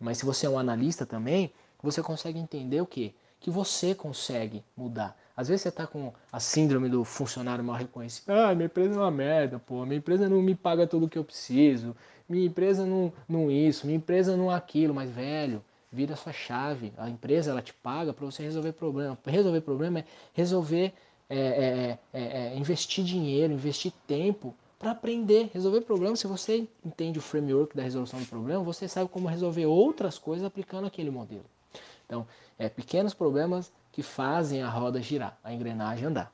Mas 0.00 0.16
se 0.16 0.24
você 0.24 0.46
é 0.46 0.48
um 0.48 0.58
analista 0.58 1.04
também, 1.04 1.52
você 1.84 2.02
consegue 2.02 2.38
entender 2.38 2.80
o 2.80 2.86
quê? 2.86 3.14
que 3.44 3.50
você 3.50 3.94
consegue 3.94 4.64
mudar. 4.74 5.14
Às 5.36 5.48
vezes 5.48 5.60
você 5.60 5.68
está 5.68 5.86
com 5.86 6.14
a 6.32 6.40
síndrome 6.40 6.88
do 6.88 7.04
funcionário 7.04 7.62
mal 7.62 7.76
reconhecido. 7.76 8.30
Ah, 8.30 8.54
minha 8.54 8.64
empresa 8.64 8.94
é 8.94 8.98
uma 8.98 9.10
merda, 9.10 9.58
pô. 9.58 9.84
Minha 9.84 9.98
empresa 9.98 10.30
não 10.30 10.40
me 10.40 10.54
paga 10.54 10.86
tudo 10.86 11.04
o 11.04 11.08
que 11.10 11.18
eu 11.18 11.24
preciso. 11.24 11.94
Minha 12.26 12.46
empresa 12.46 12.86
não, 12.86 13.12
não 13.28 13.50
isso. 13.50 13.84
Minha 13.84 13.98
empresa 13.98 14.34
não 14.34 14.48
aquilo. 14.48 14.94
Mas, 14.94 15.10
velho, 15.10 15.62
vira 15.92 16.16
sua 16.16 16.32
chave. 16.32 16.94
A 16.96 17.10
empresa, 17.10 17.50
ela 17.50 17.60
te 17.60 17.74
paga 17.74 18.14
para 18.14 18.24
você 18.24 18.42
resolver 18.42 18.72
problema. 18.72 19.18
Resolver 19.26 19.60
problema 19.60 19.98
é 19.98 20.04
resolver, 20.32 20.94
é, 21.28 21.38
é, 21.38 21.98
é, 22.14 22.46
é 22.54 22.56
investir 22.56 23.04
dinheiro, 23.04 23.52
investir 23.52 23.92
tempo 24.06 24.54
para 24.78 24.92
aprender. 24.92 25.50
Resolver 25.52 25.82
problema, 25.82 26.16
se 26.16 26.26
você 26.26 26.66
entende 26.82 27.18
o 27.18 27.22
framework 27.22 27.76
da 27.76 27.82
resolução 27.82 28.20
do 28.20 28.26
problema, 28.26 28.64
você 28.64 28.88
sabe 28.88 29.10
como 29.10 29.28
resolver 29.28 29.66
outras 29.66 30.18
coisas 30.18 30.46
aplicando 30.46 30.86
aquele 30.86 31.10
modelo. 31.10 31.44
Então, 32.06 32.26
é 32.58 32.68
pequenos 32.68 33.14
problemas 33.14 33.72
que 33.90 34.02
fazem 34.02 34.62
a 34.62 34.68
roda 34.68 35.00
girar, 35.00 35.38
a 35.42 35.52
engrenagem 35.52 36.06
andar. 36.06 36.32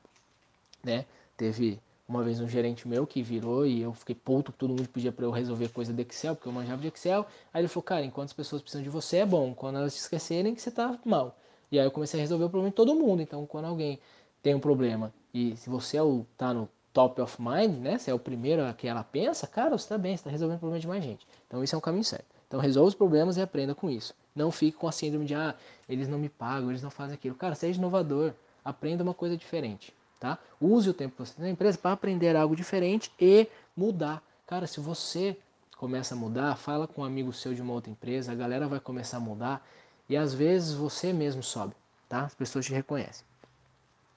Né? 0.83 1.05
Teve 1.37 1.79
uma 2.07 2.23
vez 2.23 2.41
um 2.41 2.47
gerente 2.47 2.87
meu 2.87 3.07
que 3.07 3.23
virou 3.23 3.65
e 3.65 3.81
eu 3.81 3.93
fiquei 3.93 4.13
puto 4.13 4.51
todo 4.51 4.71
mundo 4.71 4.89
pedia 4.89 5.11
para 5.11 5.25
eu 5.25 5.31
resolver 5.31 5.69
coisa 5.69 5.93
de 5.93 6.01
Excel, 6.01 6.35
porque 6.35 6.49
eu 6.49 6.53
manjava 6.53 6.81
de 6.81 6.87
Excel. 6.87 7.25
Aí 7.53 7.61
ele 7.61 7.67
falou, 7.67 7.83
cara, 7.83 8.05
enquanto 8.05 8.27
as 8.27 8.33
pessoas 8.33 8.61
precisam 8.61 8.83
de 8.83 8.89
você 8.89 9.17
é 9.17 9.25
bom, 9.25 9.53
quando 9.53 9.77
elas 9.77 9.95
te 9.95 9.99
esquecerem 9.99 10.53
que 10.53 10.61
você 10.61 10.71
tá 10.71 10.99
mal. 11.05 11.37
E 11.71 11.79
aí 11.79 11.85
eu 11.85 11.91
comecei 11.91 12.19
a 12.19 12.21
resolver 12.21 12.45
o 12.45 12.49
problema 12.49 12.69
de 12.69 12.75
todo 12.75 12.93
mundo. 12.95 13.21
Então, 13.21 13.45
quando 13.45 13.65
alguém 13.65 13.99
tem 14.43 14.53
um 14.53 14.59
problema 14.59 15.13
e 15.33 15.55
se 15.55 15.69
você 15.69 15.97
é 15.97 16.03
o, 16.03 16.25
tá 16.37 16.53
no 16.53 16.67
top 16.91 17.21
of 17.21 17.41
mind, 17.41 17.77
né? 17.77 17.97
Se 17.97 18.11
é 18.11 18.13
o 18.13 18.19
primeiro 18.19 18.65
a 18.65 18.73
que 18.73 18.87
ela 18.87 19.03
pensa, 19.03 19.47
cara, 19.47 19.77
você 19.77 19.85
está 19.85 19.97
bem, 19.97 20.11
você 20.11 20.21
está 20.21 20.29
resolvendo 20.29 20.57
o 20.57 20.59
problema 20.59 20.81
de 20.81 20.87
mais 20.87 21.03
gente. 21.03 21.25
Então, 21.47 21.63
isso 21.63 21.73
é 21.73 21.77
um 21.77 21.81
caminho 21.81 22.03
certo. 22.03 22.25
Então, 22.47 22.59
resolva 22.59 22.89
os 22.89 22.95
problemas 22.95 23.37
e 23.37 23.41
aprenda 23.41 23.73
com 23.73 23.89
isso. 23.89 24.13
Não 24.35 24.51
fique 24.51 24.77
com 24.77 24.87
a 24.87 24.91
síndrome 24.91 25.25
de, 25.25 25.35
ah, 25.35 25.55
eles 25.87 26.07
não 26.07 26.17
me 26.17 26.29
pagam, 26.29 26.69
eles 26.69 26.81
não 26.81 26.89
fazem 26.89 27.15
aquilo. 27.15 27.35
Cara, 27.35 27.55
seja 27.55 27.77
inovador, 27.77 28.33
aprenda 28.63 29.03
uma 29.03 29.13
coisa 29.13 29.35
diferente, 29.35 29.93
tá? 30.19 30.37
Use 30.59 30.89
o 30.89 30.93
tempo 30.93 31.15
que 31.15 31.25
você 31.25 31.33
tem 31.33 31.45
na 31.45 31.51
empresa 31.51 31.77
para 31.77 31.91
aprender 31.91 32.35
algo 32.35 32.55
diferente 32.55 33.11
e 33.19 33.47
mudar. 33.75 34.23
Cara, 34.47 34.67
se 34.67 34.79
você 34.79 35.37
começa 35.77 36.13
a 36.13 36.17
mudar, 36.17 36.55
fala 36.55 36.87
com 36.87 37.01
um 37.01 37.05
amigo 37.05 37.33
seu 37.33 37.53
de 37.53 37.61
uma 37.61 37.73
outra 37.73 37.91
empresa, 37.91 38.31
a 38.31 38.35
galera 38.35 38.67
vai 38.67 38.79
começar 38.79 39.17
a 39.17 39.19
mudar 39.19 39.65
e 40.07 40.15
às 40.15 40.33
vezes 40.33 40.73
você 40.73 41.11
mesmo 41.11 41.41
sobe, 41.41 41.73
tá? 42.07 42.25
As 42.25 42.35
pessoas 42.35 42.65
te 42.65 42.73
reconhecem. 42.73 43.25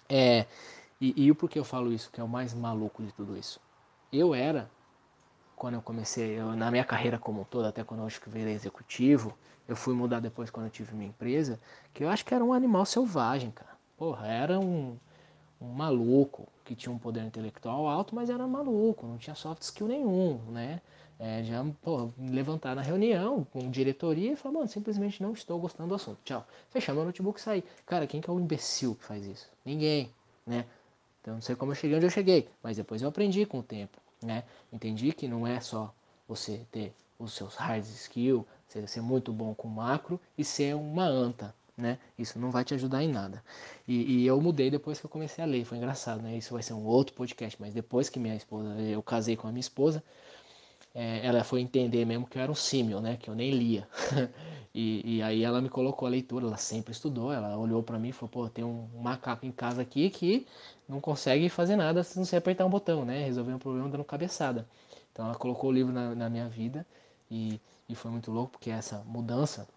É, 0.09 0.47
e, 1.01 1.25
e 1.25 1.31
o 1.31 1.35
porquê 1.35 1.59
eu 1.59 1.65
falo 1.65 1.93
isso, 1.93 2.11
que 2.11 2.21
é 2.21 2.25
o 2.25 2.29
mais 2.29 2.53
maluco 2.53 3.03
de 3.03 3.13
tudo 3.13 3.37
isso. 3.37 3.61
Eu 4.13 4.35
era, 4.35 4.71
quando 5.57 5.75
eu 5.75 5.83
comecei, 5.83 6.39
eu, 6.39 6.55
na 6.57 6.71
minha 6.71 6.85
carreira 6.85 7.19
como 7.19 7.47
todo, 7.51 7.67
até 7.67 7.85
quando 7.85 8.01
eu 8.01 8.07
acho 8.07 8.21
que 8.21 8.29
virei 8.29 8.55
executivo, 8.55 9.37
eu 9.69 9.77
fui 9.77 9.95
mudar 9.95 10.21
depois 10.21 10.51
quando 10.51 10.67
eu 10.67 10.71
tive 10.71 10.95
minha 10.95 11.09
empresa, 11.09 11.59
que 11.93 12.05
eu 12.05 12.09
acho 12.09 12.25
que 12.25 12.35
era 12.35 12.45
um 12.45 12.53
animal 12.53 12.85
selvagem, 12.85 13.51
cara. 13.51 13.71
Porra, 13.97 14.27
era 14.27 14.59
um, 14.59 14.97
um 15.61 15.69
maluco 15.69 16.47
que 16.65 16.75
tinha 16.75 16.93
um 16.93 16.99
poder 16.99 17.23
intelectual 17.23 17.87
alto, 17.87 18.15
mas 18.15 18.29
era 18.29 18.47
maluco, 18.47 19.07
não 19.07 19.17
tinha 19.17 19.35
soft 19.35 19.63
skill 19.63 19.89
nenhum, 19.89 20.39
né? 20.51 20.81
É, 21.19 21.45
já 21.45 21.65
pô, 21.81 22.11
levantar 22.19 22.75
na 22.75 22.83
reunião 22.83 23.45
com 23.45 23.71
diretoria 23.71 24.33
e 24.33 24.37
falar, 24.37 24.55
mano, 24.55 24.69
simplesmente 24.69 25.23
não 25.23 25.33
estou 25.33 25.59
gostando 25.61 25.91
do 25.91 25.95
assunto. 25.95 26.19
Tchau. 26.25 26.45
Fechar 26.71 26.93
meu 26.93 27.05
notebook 27.05 27.39
e 27.39 27.43
sair. 27.43 27.65
Cara, 27.87 28.05
quem 28.07 28.21
que 28.21 28.29
é 28.29 28.33
o 28.33 28.41
imbecil 28.41 28.97
que 28.97 29.05
faz 29.05 29.25
isso? 29.25 29.49
Ninguém, 29.65 30.11
né? 30.45 30.67
Então 31.21 31.35
não 31.35 31.41
sei 31.41 31.55
como 31.55 31.71
eu 31.73 31.77
cheguei 31.77 31.97
onde 31.97 32.05
eu 32.05 32.11
cheguei, 32.11 32.49
mas 32.63 32.77
depois 32.77 33.01
eu 33.01 33.09
aprendi 33.09 33.47
com 33.47 33.61
o 33.61 33.63
tempo, 33.63 33.97
né? 34.25 34.45
Entendi 34.73 35.13
que 35.13 35.29
não 35.29 35.47
é 35.47 35.61
só 35.61 35.95
você 36.27 36.67
ter 36.71 36.95
os 37.19 37.33
seus 37.33 37.55
hard 37.55 37.85
skills, 37.85 38.45
ser 38.87 39.01
muito 39.01 39.33
bom 39.33 39.55
com 39.55 39.69
macro 39.69 40.21
e 40.37 40.45
ser 40.45 40.75
uma 40.75 41.05
anta, 41.05 41.55
né? 41.77 41.99
Isso 42.19 42.39
não 42.39 42.51
vai 42.51 42.65
te 42.65 42.75
ajudar 42.75 43.03
em 43.03 43.09
nada. 43.09 43.43
E, 43.87 44.23
e, 44.23 44.27
eu 44.27 44.41
mudei 44.41 44.71
depois 44.71 44.99
que 44.99 45.07
eu 45.07 45.11
comecei 45.11 45.45
a 45.45 45.47
ler, 45.47 45.65
foi 45.65 45.79
engraçado, 45.79 46.23
né? 46.23 46.37
Isso 46.37 46.53
vai 46.53 46.63
ser 46.63 46.73
um 46.73 46.85
outro 46.85 47.15
podcast, 47.15 47.61
mas 47.61 47.73
depois 47.73 48.09
que 48.09 48.19
minha 48.19 48.35
esposa, 48.35 48.69
eu 48.81 49.03
casei 49.03 49.37
com 49.37 49.47
a 49.47 49.53
minha 49.53 49.61
esposa, 49.61 50.03
é, 50.95 51.27
ela 51.27 51.43
foi 51.45 51.61
entender 51.61 52.05
mesmo 52.05 52.27
que 52.27 52.39
eu 52.39 52.43
era 52.43 52.51
um 52.51 52.55
símil, 52.55 53.01
né? 53.01 53.17
Que 53.17 53.29
eu 53.29 53.35
nem 53.35 53.51
lia. 53.51 53.89
e, 54.75 55.19
e, 55.19 55.23
aí 55.23 55.45
ela 55.45 55.61
me 55.61 55.69
colocou 55.69 56.07
a 56.07 56.11
leitura, 56.11 56.47
ela 56.47 56.57
sempre 56.57 56.91
estudou, 56.91 57.33
ela 57.33 57.57
olhou 57.57 57.81
para 57.81 57.97
mim 57.97 58.09
e 58.09 58.13
falou, 58.13 58.29
pô, 58.29 58.49
tem 58.49 58.65
um 58.65 58.89
macaco 59.01 59.47
em 59.47 59.53
casa 59.53 59.81
aqui 59.81 60.11
que 60.11 60.49
não 60.89 61.01
consegue 61.01 61.49
fazer 61.49 61.77
nada 61.77 62.03
se 62.03 62.19
não 62.19 62.25
se 62.25 62.35
apertar 62.35 62.67
um 62.67 62.71
botão, 62.71 63.05
né? 63.05 63.25
Resolver 63.25 63.55
um 63.55 63.59
problema 63.59 63.89
dando 63.89 64.03
cabeçada. 64.03 64.67
Então 65.13 65.27
ela 65.27 65.37
colocou 65.37 65.71
o 65.71 65.73
livro 65.73 65.93
na, 65.93 66.13
na 66.17 66.29
minha 66.29 66.49
vida 66.49 66.85
e, 67.31 67.61
e 67.89 67.95
foi 67.95 68.11
muito 68.11 68.33
louco, 68.33 68.53
porque 68.53 68.69
essa 68.69 69.05
mudança 69.07 69.69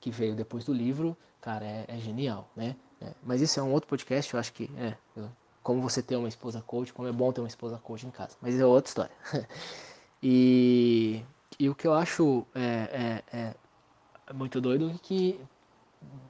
que 0.00 0.10
veio 0.10 0.34
depois 0.34 0.64
do 0.64 0.72
livro, 0.72 1.16
cara, 1.40 1.64
é, 1.64 1.84
é 1.86 1.98
genial, 1.98 2.48
né? 2.56 2.74
É, 3.00 3.12
mas 3.22 3.40
isso 3.40 3.60
é 3.60 3.62
um 3.62 3.70
outro 3.70 3.88
podcast, 3.88 4.34
eu 4.34 4.40
acho 4.40 4.52
que 4.52 4.68
é. 4.76 4.96
Como 5.62 5.80
você 5.80 6.02
ter 6.02 6.16
uma 6.16 6.28
esposa 6.28 6.60
coach, 6.62 6.92
como 6.92 7.06
é 7.06 7.12
bom 7.12 7.32
ter 7.32 7.40
uma 7.40 7.48
esposa 7.48 7.78
coach 7.78 8.04
em 8.04 8.10
casa. 8.10 8.36
Mas 8.40 8.58
é 8.58 8.66
outra 8.66 8.88
história. 8.88 9.12
e, 10.22 11.22
e 11.58 11.68
o 11.68 11.74
que 11.74 11.86
eu 11.86 11.92
acho 11.94 12.44
é, 12.54 13.22
é, 13.32 13.36
é 13.36 13.54
muito 14.34 14.60
doido 14.60 14.98
que 15.02 15.40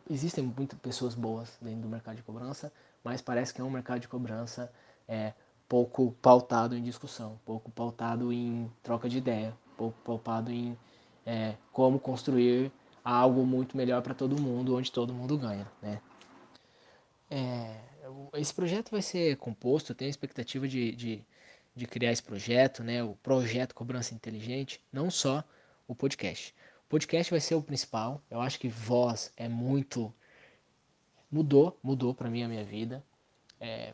existem 0.08 0.44
muitas 0.44 0.78
pessoas 0.78 1.14
boas 1.14 1.56
dentro 1.60 1.80
do 1.80 1.88
mercado 1.88 2.16
de 2.16 2.22
cobrança, 2.22 2.72
mas 3.02 3.20
parece 3.20 3.52
que 3.52 3.60
é 3.60 3.64
um 3.64 3.70
mercado 3.70 4.00
de 4.00 4.08
cobrança 4.08 4.72
é, 5.08 5.32
pouco 5.68 6.12
pautado 6.22 6.76
em 6.76 6.82
discussão, 6.82 7.38
pouco 7.44 7.70
pautado 7.70 8.32
em 8.32 8.70
troca 8.82 9.08
de 9.08 9.18
ideia, 9.18 9.56
pouco 9.76 9.98
pautado 10.04 10.50
em 10.50 10.76
é, 11.24 11.54
como 11.72 11.98
construir 11.98 12.70
algo 13.04 13.44
muito 13.44 13.76
melhor 13.76 14.02
para 14.02 14.14
todo 14.14 14.40
mundo, 14.40 14.76
onde 14.76 14.90
todo 14.90 15.12
mundo 15.12 15.36
ganha. 15.36 15.66
Né? 15.82 16.00
É, 17.30 17.76
esse 18.34 18.54
projeto 18.54 18.90
vai 18.90 19.02
ser 19.02 19.36
composto, 19.36 19.92
eu 19.92 19.96
tenho 19.96 20.08
a 20.08 20.10
expectativa 20.10 20.66
de, 20.68 20.92
de, 20.92 21.24
de 21.74 21.86
criar 21.86 22.12
esse 22.12 22.22
projeto, 22.22 22.84
né, 22.84 23.02
o 23.02 23.14
projeto 23.16 23.74
Cobrança 23.74 24.14
Inteligente, 24.14 24.80
não 24.92 25.10
só 25.10 25.42
o 25.88 25.94
podcast. 25.94 26.54
Podcast 26.88 27.32
vai 27.32 27.40
ser 27.40 27.56
o 27.56 27.62
principal, 27.62 28.22
eu 28.30 28.40
acho 28.40 28.60
que 28.60 28.68
voz 28.68 29.32
é 29.36 29.48
muito. 29.48 30.14
Mudou, 31.30 31.76
mudou 31.82 32.14
para 32.14 32.30
mim 32.30 32.44
a 32.44 32.48
minha 32.48 32.64
vida. 32.64 33.04
É, 33.60 33.92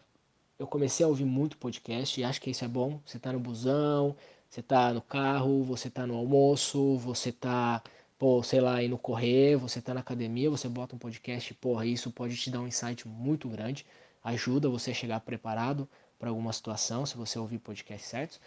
eu 0.59 0.67
comecei 0.67 1.05
a 1.05 1.09
ouvir 1.09 1.25
muito 1.25 1.57
podcast 1.57 2.21
e 2.21 2.25
acho 2.25 2.39
que 2.39 2.51
isso 2.51 2.65
é 2.65 2.69
bom. 2.69 3.01
Você 3.07 3.17
está 3.17 3.33
no 3.33 3.41
busão, 3.41 4.15
você 4.49 4.61
está 4.61 4.93
no 4.93 5.01
carro, 5.01 5.65
você 5.65 5.89
está 5.89 6.07
no 6.07 6.15
almoço, 6.15 6.99
você 6.99 7.31
está, 7.31 7.83
pô, 8.19 8.43
sei 8.43 8.61
lá, 8.61 8.83
indo 8.83 8.99
correr, 8.99 9.57
você 9.57 9.79
está 9.79 9.95
na 9.95 10.01
academia, 10.01 10.51
você 10.51 10.69
bota 10.69 10.95
um 10.95 10.99
podcast, 10.99 11.55
porra, 11.55 11.87
isso 11.87 12.11
pode 12.11 12.37
te 12.37 12.51
dar 12.51 12.61
um 12.61 12.69
insight 12.69 13.09
muito 13.09 13.49
grande, 13.49 13.87
ajuda 14.23 14.69
você 14.69 14.91
a 14.91 14.95
chegar 14.95 15.21
preparado 15.21 15.89
para 16.19 16.29
alguma 16.29 16.53
situação, 16.53 17.07
se 17.07 17.17
você 17.17 17.39
ouvir 17.39 17.59
podcast 17.59 18.07
certos. 18.07 18.39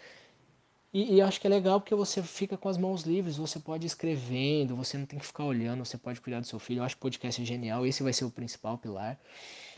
E, 0.92 1.16
e 1.16 1.20
acho 1.20 1.40
que 1.40 1.46
é 1.46 1.50
legal 1.50 1.80
porque 1.80 1.94
você 1.94 2.22
fica 2.22 2.56
com 2.56 2.68
as 2.68 2.78
mãos 2.78 3.02
livres, 3.02 3.36
você 3.36 3.58
pode 3.58 3.84
ir 3.84 3.88
escrevendo, 3.88 4.76
você 4.76 4.96
não 4.96 5.06
tem 5.06 5.18
que 5.18 5.26
ficar 5.26 5.44
olhando, 5.44 5.84
você 5.84 5.98
pode 5.98 6.20
cuidar 6.20 6.40
do 6.40 6.46
seu 6.46 6.58
filho. 6.58 6.80
Eu 6.80 6.84
acho 6.84 6.96
que 6.96 7.02
podcast 7.02 7.42
é 7.42 7.44
genial, 7.44 7.86
esse 7.86 8.02
vai 8.02 8.12
ser 8.12 8.24
o 8.24 8.30
principal 8.30 8.78
pilar. 8.78 9.18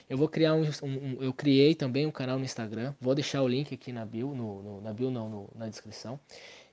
Eu 0.08 0.16
vou 0.16 0.28
criar 0.28 0.54
um, 0.54 0.62
um, 0.82 1.22
eu 1.22 1.32
criei 1.34 1.74
também 1.74 2.06
um 2.06 2.10
canal 2.10 2.38
no 2.38 2.44
Instagram. 2.44 2.94
Vou 3.00 3.14
deixar 3.14 3.42
o 3.42 3.48
link 3.48 3.74
aqui 3.74 3.92
na 3.92 4.06
bio, 4.06 4.34
no, 4.34 4.62
no 4.62 4.80
na 4.80 4.92
bio 4.92 5.10
não, 5.10 5.28
no, 5.28 5.50
na 5.54 5.68
descrição. 5.68 6.18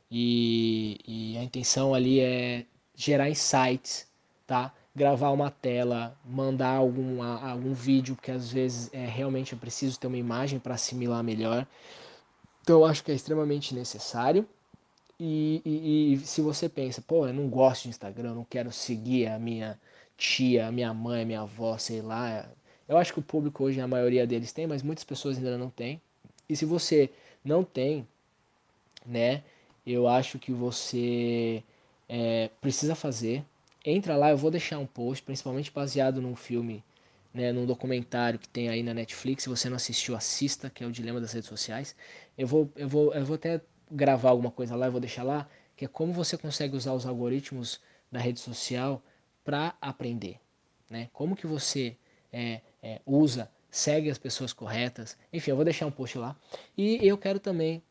E, 0.10 1.00
e, 1.06 1.38
a 1.38 1.44
intenção 1.44 1.94
ali 1.94 2.20
é 2.20 2.66
gerar 2.96 3.30
insights, 3.30 4.08
tá? 4.48 4.74
Gravar 4.96 5.32
uma 5.32 5.52
tela, 5.52 6.18
mandar 6.24 6.76
algum, 6.76 7.22
algum 7.22 7.74
vídeo, 7.74 8.16
porque 8.16 8.32
às 8.32 8.50
vezes 8.50 8.90
é 8.94 9.06
realmente 9.06 9.52
eu 9.52 9.60
preciso 9.60 10.00
ter 10.00 10.08
uma 10.08 10.18
imagem 10.18 10.58
para 10.60 10.76
assimilar 10.76 11.22
melhor. 11.24 11.68
Então 12.66 12.80
eu 12.80 12.86
acho 12.86 13.04
que 13.04 13.12
é 13.12 13.14
extremamente 13.14 13.76
necessário. 13.76 14.44
E, 15.20 15.62
e, 15.64 16.14
e, 16.14 16.18
se 16.18 16.42
você 16.42 16.68
pensa, 16.68 17.00
pô, 17.00 17.28
eu 17.28 17.34
não 17.34 17.48
gosto 17.48 17.84
de 17.84 17.90
Instagram, 17.90 18.30
eu 18.30 18.36
não 18.36 18.44
quero 18.44 18.72
seguir 18.72 19.28
a 19.28 19.38
minha 19.38 19.80
tia, 20.18 20.68
a 20.68 20.72
minha 20.72 20.92
mãe, 20.92 21.22
a 21.22 21.26
minha 21.26 21.42
avó, 21.42 21.78
sei 21.78 22.02
lá, 22.02 22.50
eu 22.90 22.98
acho 22.98 23.14
que 23.14 23.20
o 23.20 23.24
público 23.24 23.64
hoje, 23.64 23.80
a 23.80 23.88
maioria 23.88 24.26
deles 24.26 24.52
tem, 24.52 24.66
mas 24.66 24.82
muitas 24.82 25.04
pessoas 25.04 25.38
ainda 25.38 25.60
não 25.60 25.70
têm. 25.70 26.02
E 26.50 26.56
se 26.56 26.66
você 26.66 27.12
não 27.44 27.64
tem, 27.64 28.08
né, 29.06 29.44
eu 29.86 30.08
acho 30.08 30.40
que 30.40 30.52
você 30.52 31.64
é, 32.10 32.50
precisa 32.60 32.96
fazer. 32.96 33.46
Entra 33.86 34.16
lá, 34.18 34.32
eu 34.32 34.38
vou 34.38 34.50
deixar 34.50 34.80
um 34.80 34.88
post, 34.88 35.24
principalmente 35.24 35.72
baseado 35.72 36.20
num 36.20 36.36
filme, 36.36 36.84
né, 37.36 37.52
num 37.52 37.66
documentário 37.66 38.40
que 38.40 38.48
tem 38.48 38.70
aí 38.70 38.82
na 38.82 38.94
Netflix. 38.94 39.44
Se 39.44 39.50
você 39.50 39.70
não 39.70 39.76
assistiu, 39.76 40.16
assista, 40.16 40.70
que 40.70 40.84
é 40.84 40.88
o 40.88 40.92
Dilema 40.92 41.20
das 41.20 41.34
Redes 41.34 41.50
Sociais. 41.50 41.96
Eu 42.38 42.48
vou, 42.48 42.72
eu 42.76 42.88
vou, 42.88 43.14
eu 43.14 43.26
vou 43.26 43.36
até 43.36 43.62
gravar 43.92 44.30
alguma 44.30 44.50
coisa 44.50 44.76
lá, 44.76 44.88
eu 44.88 44.92
vou 44.92 45.02
deixar 45.02 45.24
lá, 45.24 45.48
que 45.76 45.86
é 45.86 45.88
como 45.88 46.14
você 46.14 46.38
consegue 46.38 46.76
usar 46.76 46.94
os 46.94 47.06
algoritmos 47.06 47.82
da 48.10 48.20
rede 48.20 48.40
social 48.40 49.04
para 49.44 49.76
aprender, 49.82 50.40
né? 50.90 51.10
Como 51.12 51.36
que 51.36 51.46
você 51.46 51.98
é, 52.32 52.62
é, 52.82 53.02
usa, 53.06 53.52
segue 53.70 54.10
as 54.10 54.18
pessoas 54.18 54.54
corretas. 54.54 55.18
Enfim, 55.32 55.52
eu 55.52 55.56
vou 55.58 55.66
deixar 55.66 55.86
um 55.86 55.92
post 55.92 56.18
lá. 56.18 56.36
E 56.78 57.06
eu 57.06 57.18
quero 57.18 57.40
também 57.40 57.84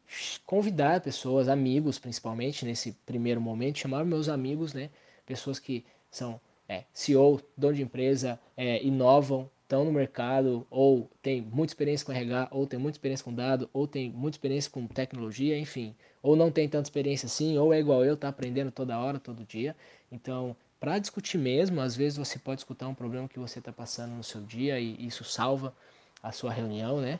convidar 0.46 1.00
pessoas, 1.02 1.48
amigos 1.48 1.98
principalmente, 1.98 2.64
nesse 2.64 2.92
primeiro 3.04 3.40
momento, 3.40 3.78
chamar 3.78 4.04
meus 4.04 4.28
amigos, 4.28 4.72
né? 4.72 4.88
Pessoas 5.26 5.58
que 5.58 5.84
são 6.10 6.40
é, 6.68 6.84
CEO, 6.92 7.40
dono 7.56 7.74
de 7.74 7.82
empresa, 7.82 8.38
é, 8.56 8.82
inovam, 8.82 9.50
estão 9.62 9.84
no 9.84 9.92
mercado, 9.92 10.66
ou 10.70 11.10
tem 11.22 11.40
muita 11.40 11.72
experiência 11.72 12.04
com 12.06 12.12
RH, 12.12 12.48
ou 12.50 12.66
tem 12.66 12.78
muita 12.78 12.96
experiência 12.96 13.24
com 13.24 13.34
dado, 13.34 13.68
ou 13.72 13.86
tem 13.86 14.10
muita 14.10 14.36
experiência 14.36 14.70
com 14.70 14.86
tecnologia, 14.86 15.58
enfim, 15.58 15.94
ou 16.22 16.36
não 16.36 16.50
tem 16.50 16.68
tanta 16.68 16.86
experiência 16.86 17.26
assim, 17.26 17.58
ou 17.58 17.72
é 17.72 17.80
igual 17.80 18.04
eu, 18.04 18.16
tá 18.16 18.28
aprendendo 18.28 18.70
toda 18.70 18.98
hora, 18.98 19.18
todo 19.18 19.44
dia. 19.44 19.74
Então, 20.12 20.56
para 20.78 20.98
discutir 20.98 21.38
mesmo, 21.38 21.80
às 21.80 21.96
vezes 21.96 22.18
você 22.18 22.38
pode 22.38 22.60
escutar 22.60 22.88
um 22.88 22.94
problema 22.94 23.28
que 23.28 23.38
você 23.38 23.58
está 23.58 23.72
passando 23.72 24.12
no 24.12 24.22
seu 24.22 24.42
dia 24.42 24.78
e 24.78 25.06
isso 25.06 25.24
salva 25.24 25.74
a 26.22 26.30
sua 26.30 26.52
reunião, 26.52 27.00
né? 27.00 27.18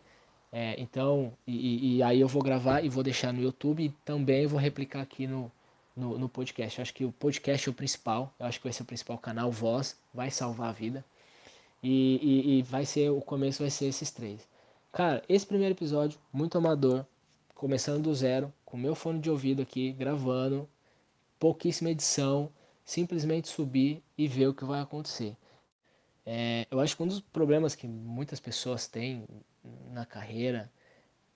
É, 0.53 0.81
então, 0.81 1.33
e, 1.47 1.97
e, 1.97 2.03
aí 2.03 2.21
eu 2.21 2.29
vou 2.29 2.43
gravar 2.43 2.85
e 2.85 2.89
vou 2.89 3.03
deixar 3.03 3.33
no 3.33 3.43
YouTube 3.43 3.85
e 3.85 3.89
também 4.05 4.47
vou 4.47 4.61
replicar 4.61 5.01
aqui 5.01 5.27
no, 5.27 5.51
no, 5.97 6.19
no 6.19 6.29
podcast. 6.29 6.79
Eu 6.79 6.83
acho 6.83 6.95
que 6.95 7.05
o 7.05 7.13
podcast 7.13 7.69
é 7.69 7.71
o 7.71 7.75
principal, 7.75 8.35
eu 8.39 8.47
acho 8.47 8.59
que 8.59 8.65
vai 8.65 8.73
ser 8.73 8.83
o 8.83 8.87
principal 8.87 9.19
canal, 9.19 9.51
voz, 9.51 9.97
vai 10.13 10.31
salvar 10.31 10.71
a 10.71 10.73
vida. 10.73 11.05
E, 11.83 12.19
e, 12.23 12.59
e 12.59 12.63
vai 12.63 12.87
ser, 12.87 13.11
o 13.11 13.21
começo 13.21 13.63
vai 13.63 13.71
ser 13.71 13.87
esses 13.87 14.11
três. 14.11 14.49
Cara, 14.93 15.23
esse 15.29 15.47
primeiro 15.47 15.75
episódio, 15.75 16.19
muito 16.33 16.57
amador, 16.57 17.05
começando 17.55 18.03
do 18.03 18.15
zero, 18.15 18.53
com 18.65 18.77
meu 18.77 18.95
fone 18.95 19.21
de 19.21 19.31
ouvido 19.31 19.63
aqui, 19.63 19.93
gravando, 19.93 20.69
pouquíssima 21.39 21.91
edição, 21.91 22.51
simplesmente 22.85 23.49
subir 23.49 24.03
e 24.17 24.27
ver 24.27 24.49
o 24.49 24.55
que 24.55 24.65
vai 24.65 24.81
acontecer. 24.81 25.37
É, 26.27 26.67
eu 26.71 26.81
acho 26.81 26.97
que 26.97 27.03
um 27.03 27.07
dos 27.07 27.21
problemas 27.21 27.75
que 27.75 27.87
muitas 27.87 28.41
pessoas 28.41 28.87
têm 28.87 29.27
na 29.91 30.07
carreira 30.07 30.71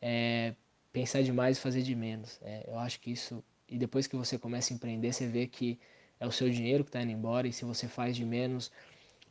é 0.00 0.54
pensar 0.92 1.22
demais 1.22 1.58
e 1.58 1.60
fazer 1.60 1.82
de 1.82 1.94
menos. 1.94 2.38
É, 2.42 2.64
eu 2.68 2.78
acho 2.78 3.00
que 3.00 3.10
isso 3.10 3.42
e 3.68 3.78
depois 3.78 4.06
que 4.06 4.16
você 4.16 4.38
começa 4.38 4.72
a 4.72 4.74
empreender, 4.74 5.12
você 5.12 5.26
vê 5.26 5.46
que 5.46 5.78
é 6.18 6.26
o 6.26 6.32
seu 6.32 6.48
dinheiro 6.50 6.84
que 6.84 6.88
está 6.88 7.02
indo 7.02 7.12
embora 7.12 7.46
e 7.46 7.52
se 7.52 7.64
você 7.64 7.86
faz 7.86 8.16
de 8.16 8.24
menos, 8.24 8.70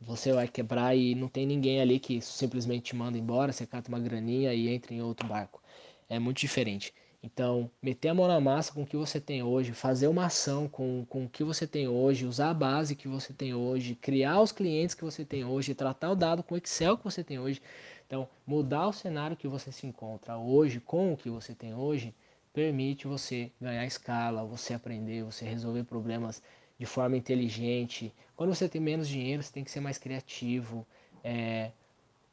você 0.00 0.32
vai 0.32 0.46
quebrar 0.46 0.96
e 0.96 1.14
não 1.14 1.28
tem 1.28 1.46
ninguém 1.46 1.80
ali 1.80 1.98
que 1.98 2.20
simplesmente 2.20 2.84
te 2.84 2.96
manda 2.96 3.18
embora, 3.18 3.52
você 3.52 3.66
cata 3.66 3.88
uma 3.88 3.98
graninha 3.98 4.54
e 4.54 4.68
entra 4.68 4.94
em 4.94 5.02
outro 5.02 5.26
barco. 5.26 5.60
É 6.08 6.18
muito 6.18 6.38
diferente. 6.38 6.94
Então, 7.20 7.68
meter 7.82 8.10
a 8.10 8.14
mão 8.14 8.28
na 8.28 8.40
massa 8.40 8.72
com 8.72 8.82
o 8.82 8.86
que 8.86 8.96
você 8.96 9.20
tem 9.20 9.42
hoje, 9.42 9.72
fazer 9.72 10.06
uma 10.06 10.26
ação 10.26 10.68
com, 10.68 11.04
com 11.08 11.24
o 11.24 11.28
que 11.28 11.42
você 11.42 11.66
tem 11.66 11.88
hoje, 11.88 12.24
usar 12.24 12.50
a 12.50 12.54
base 12.54 12.94
que 12.94 13.08
você 13.08 13.32
tem 13.32 13.52
hoje, 13.52 13.96
criar 13.96 14.40
os 14.40 14.52
clientes 14.52 14.94
que 14.94 15.02
você 15.02 15.24
tem 15.24 15.44
hoje, 15.44 15.74
tratar 15.74 16.12
o 16.12 16.16
dado 16.16 16.44
com 16.44 16.54
o 16.54 16.58
Excel 16.58 16.96
que 16.96 17.02
você 17.02 17.24
tem 17.24 17.40
hoje. 17.40 17.60
Então, 18.06 18.28
mudar 18.46 18.86
o 18.86 18.92
cenário 18.92 19.36
que 19.36 19.48
você 19.48 19.72
se 19.72 19.84
encontra 19.84 20.38
hoje 20.38 20.78
com 20.78 21.12
o 21.12 21.16
que 21.16 21.28
você 21.28 21.54
tem 21.54 21.74
hoje 21.74 22.14
permite 22.52 23.06
você 23.06 23.52
ganhar 23.60 23.84
escala, 23.86 24.44
você 24.44 24.74
aprender, 24.74 25.22
você 25.22 25.44
resolver 25.44 25.84
problemas 25.84 26.42
de 26.78 26.86
forma 26.86 27.16
inteligente. 27.16 28.12
Quando 28.36 28.54
você 28.54 28.68
tem 28.68 28.80
menos 28.80 29.08
dinheiro, 29.08 29.42
você 29.42 29.52
tem 29.52 29.64
que 29.64 29.70
ser 29.70 29.80
mais 29.80 29.98
criativo. 29.98 30.86
É, 31.22 31.72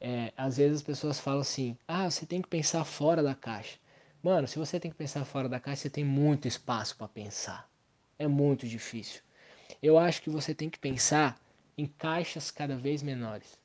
é, 0.00 0.32
às 0.36 0.56
vezes 0.56 0.78
as 0.78 0.82
pessoas 0.82 1.20
falam 1.20 1.40
assim: 1.40 1.76
ah, 1.86 2.10
você 2.10 2.26
tem 2.26 2.42
que 2.42 2.48
pensar 2.48 2.84
fora 2.84 3.22
da 3.22 3.34
caixa. 3.34 3.78
Mano, 4.22 4.48
se 4.48 4.58
você 4.58 4.80
tem 4.80 4.90
que 4.90 4.96
pensar 4.96 5.24
fora 5.24 5.48
da 5.48 5.60
caixa, 5.60 5.82
você 5.82 5.90
tem 5.90 6.04
muito 6.04 6.48
espaço 6.48 6.96
para 6.96 7.08
pensar. 7.08 7.68
É 8.18 8.26
muito 8.26 8.66
difícil. 8.66 9.22
Eu 9.82 9.98
acho 9.98 10.22
que 10.22 10.30
você 10.30 10.54
tem 10.54 10.70
que 10.70 10.78
pensar 10.78 11.40
em 11.76 11.86
caixas 11.86 12.50
cada 12.50 12.76
vez 12.76 13.02
menores 13.02 13.58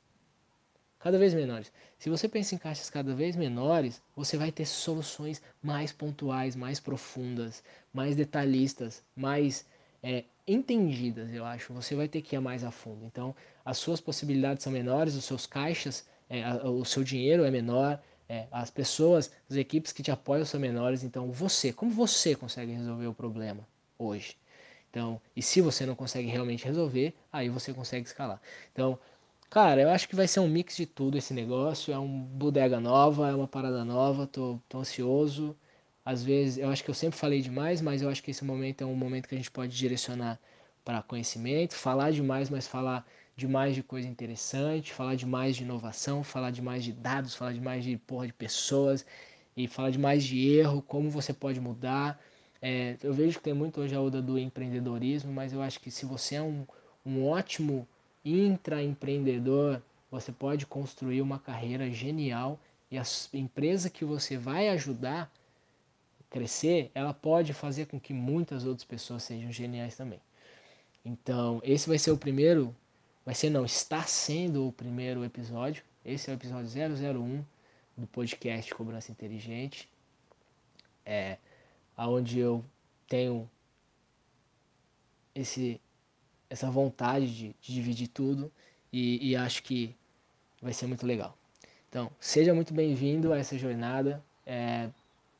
cada 1.02 1.18
vez 1.18 1.34
menores. 1.34 1.72
Se 1.98 2.08
você 2.08 2.28
pensa 2.28 2.54
em 2.54 2.58
caixas 2.58 2.88
cada 2.88 3.12
vez 3.14 3.34
menores, 3.34 4.00
você 4.14 4.36
vai 4.36 4.52
ter 4.52 4.64
soluções 4.66 5.42
mais 5.60 5.92
pontuais, 5.92 6.54
mais 6.54 6.78
profundas, 6.78 7.62
mais 7.92 8.14
detalhistas, 8.14 9.02
mais 9.16 9.66
é, 10.02 10.24
entendidas, 10.46 11.32
eu 11.32 11.44
acho. 11.44 11.72
Você 11.72 11.96
vai 11.96 12.06
ter 12.06 12.22
que 12.22 12.36
ir 12.36 12.40
mais 12.40 12.62
a 12.62 12.70
fundo. 12.70 13.04
Então, 13.04 13.34
as 13.64 13.78
suas 13.78 14.00
possibilidades 14.00 14.62
são 14.62 14.72
menores, 14.72 15.16
os 15.16 15.24
seus 15.24 15.44
caixas, 15.44 16.06
é, 16.30 16.44
o 16.64 16.84
seu 16.84 17.02
dinheiro 17.02 17.44
é 17.44 17.50
menor, 17.50 18.00
é, 18.28 18.46
as 18.52 18.70
pessoas, 18.70 19.32
as 19.50 19.56
equipes 19.56 19.92
que 19.92 20.04
te 20.04 20.10
apoiam 20.12 20.44
são 20.44 20.60
menores. 20.60 21.02
Então, 21.02 21.32
você, 21.32 21.72
como 21.72 21.90
você 21.90 22.36
consegue 22.36 22.72
resolver 22.72 23.08
o 23.08 23.14
problema 23.14 23.66
hoje? 23.98 24.36
Então, 24.92 25.20
e 25.34 25.42
se 25.42 25.62
você 25.62 25.86
não 25.86 25.94
consegue 25.94 26.28
realmente 26.28 26.66
resolver, 26.66 27.14
aí 27.32 27.48
você 27.48 27.72
consegue 27.72 28.06
escalar. 28.06 28.40
Então, 28.72 28.98
Cara, 29.52 29.82
eu 29.82 29.90
acho 29.90 30.08
que 30.08 30.16
vai 30.16 30.26
ser 30.26 30.40
um 30.40 30.48
mix 30.48 30.76
de 30.76 30.86
tudo 30.86 31.16
esse 31.18 31.32
negócio. 31.34 31.92
É 31.92 31.98
um 31.98 32.08
bodega 32.22 32.80
nova, 32.80 33.28
é 33.30 33.34
uma 33.34 33.46
parada 33.46 33.84
nova, 33.84 34.26
tô, 34.26 34.58
tô 34.68 34.78
ansioso. 34.78 35.54
Às 36.04 36.24
vezes, 36.24 36.56
eu 36.58 36.68
acho 36.70 36.82
que 36.82 36.90
eu 36.90 36.94
sempre 36.94 37.18
falei 37.18 37.40
demais, 37.42 37.80
mas 37.82 38.00
eu 38.02 38.08
acho 38.08 38.22
que 38.22 38.30
esse 38.30 38.44
momento 38.44 38.82
é 38.82 38.86
um 38.86 38.94
momento 38.96 39.28
que 39.28 39.34
a 39.34 39.38
gente 39.38 39.50
pode 39.50 39.76
direcionar 39.76 40.40
para 40.84 41.02
conhecimento, 41.02 41.74
falar 41.74 42.10
demais, 42.12 42.48
mas 42.50 42.66
falar 42.66 43.06
demais 43.36 43.74
de 43.74 43.82
coisa 43.82 44.08
interessante, 44.08 44.92
falar 44.92 45.14
demais 45.16 45.54
de 45.56 45.62
inovação, 45.64 46.24
falar 46.24 46.50
demais 46.50 46.82
de 46.82 46.92
dados, 46.92 47.34
falar 47.34 47.52
demais 47.52 47.84
de 47.84 47.96
porra 47.98 48.26
de 48.26 48.32
pessoas 48.32 49.04
e 49.56 49.68
falar 49.68 49.90
demais 49.90 50.24
de 50.24 50.48
erro, 50.48 50.80
como 50.82 51.10
você 51.10 51.32
pode 51.32 51.60
mudar. 51.60 52.18
É, 52.60 52.96
eu 53.02 53.12
vejo 53.12 53.36
que 53.38 53.44
tem 53.44 53.52
muito 53.54 53.80
hoje 53.82 53.94
a 53.94 54.00
onda 54.00 54.20
do 54.22 54.38
empreendedorismo, 54.38 55.30
mas 55.32 55.52
eu 55.52 55.60
acho 55.62 55.78
que 55.80 55.90
se 55.90 56.06
você 56.06 56.36
é 56.36 56.42
um, 56.42 56.66
um 57.04 57.26
ótimo 57.26 57.86
intraempreendedor, 58.24 59.80
você 60.10 60.30
pode 60.30 60.66
construir 60.66 61.22
uma 61.22 61.38
carreira 61.38 61.90
genial 61.90 62.58
e 62.90 62.98
a 62.98 63.02
empresa 63.32 63.88
que 63.88 64.04
você 64.04 64.36
vai 64.36 64.68
ajudar 64.68 65.32
crescer, 66.32 66.90
ela 66.94 67.12
pode 67.12 67.52
fazer 67.52 67.86
com 67.86 68.00
que 68.00 68.14
muitas 68.14 68.64
outras 68.64 68.84
pessoas 68.84 69.22
sejam 69.22 69.52
geniais 69.52 69.96
também. 69.96 70.20
Então, 71.04 71.60
esse 71.62 71.86
vai 71.86 71.98
ser 71.98 72.10
o 72.10 72.16
primeiro, 72.16 72.74
vai 73.24 73.34
ser 73.34 73.50
não, 73.50 73.66
está 73.66 74.02
sendo 74.04 74.66
o 74.66 74.72
primeiro 74.72 75.24
episódio. 75.24 75.84
Esse 76.04 76.30
é 76.30 76.32
o 76.32 76.36
episódio 76.36 76.70
001 76.70 77.44
do 77.98 78.06
podcast 78.06 78.74
Cobrança 78.74 79.12
Inteligente. 79.12 79.88
É 81.04 81.36
aonde 81.94 82.38
eu 82.38 82.64
tenho 83.06 83.48
esse 85.34 85.78
essa 86.52 86.70
vontade 86.70 87.34
de, 87.34 87.56
de 87.62 87.74
dividir 87.74 88.08
tudo 88.08 88.52
e, 88.92 89.30
e, 89.30 89.34
acho 89.34 89.62
que 89.62 89.96
vai 90.60 90.74
ser 90.74 90.86
muito 90.86 91.06
legal. 91.06 91.34
Então, 91.88 92.10
seja 92.20 92.52
muito 92.52 92.74
bem-vindo 92.74 93.32
a 93.32 93.38
essa 93.38 93.56
jornada. 93.56 94.22
É, 94.46 94.90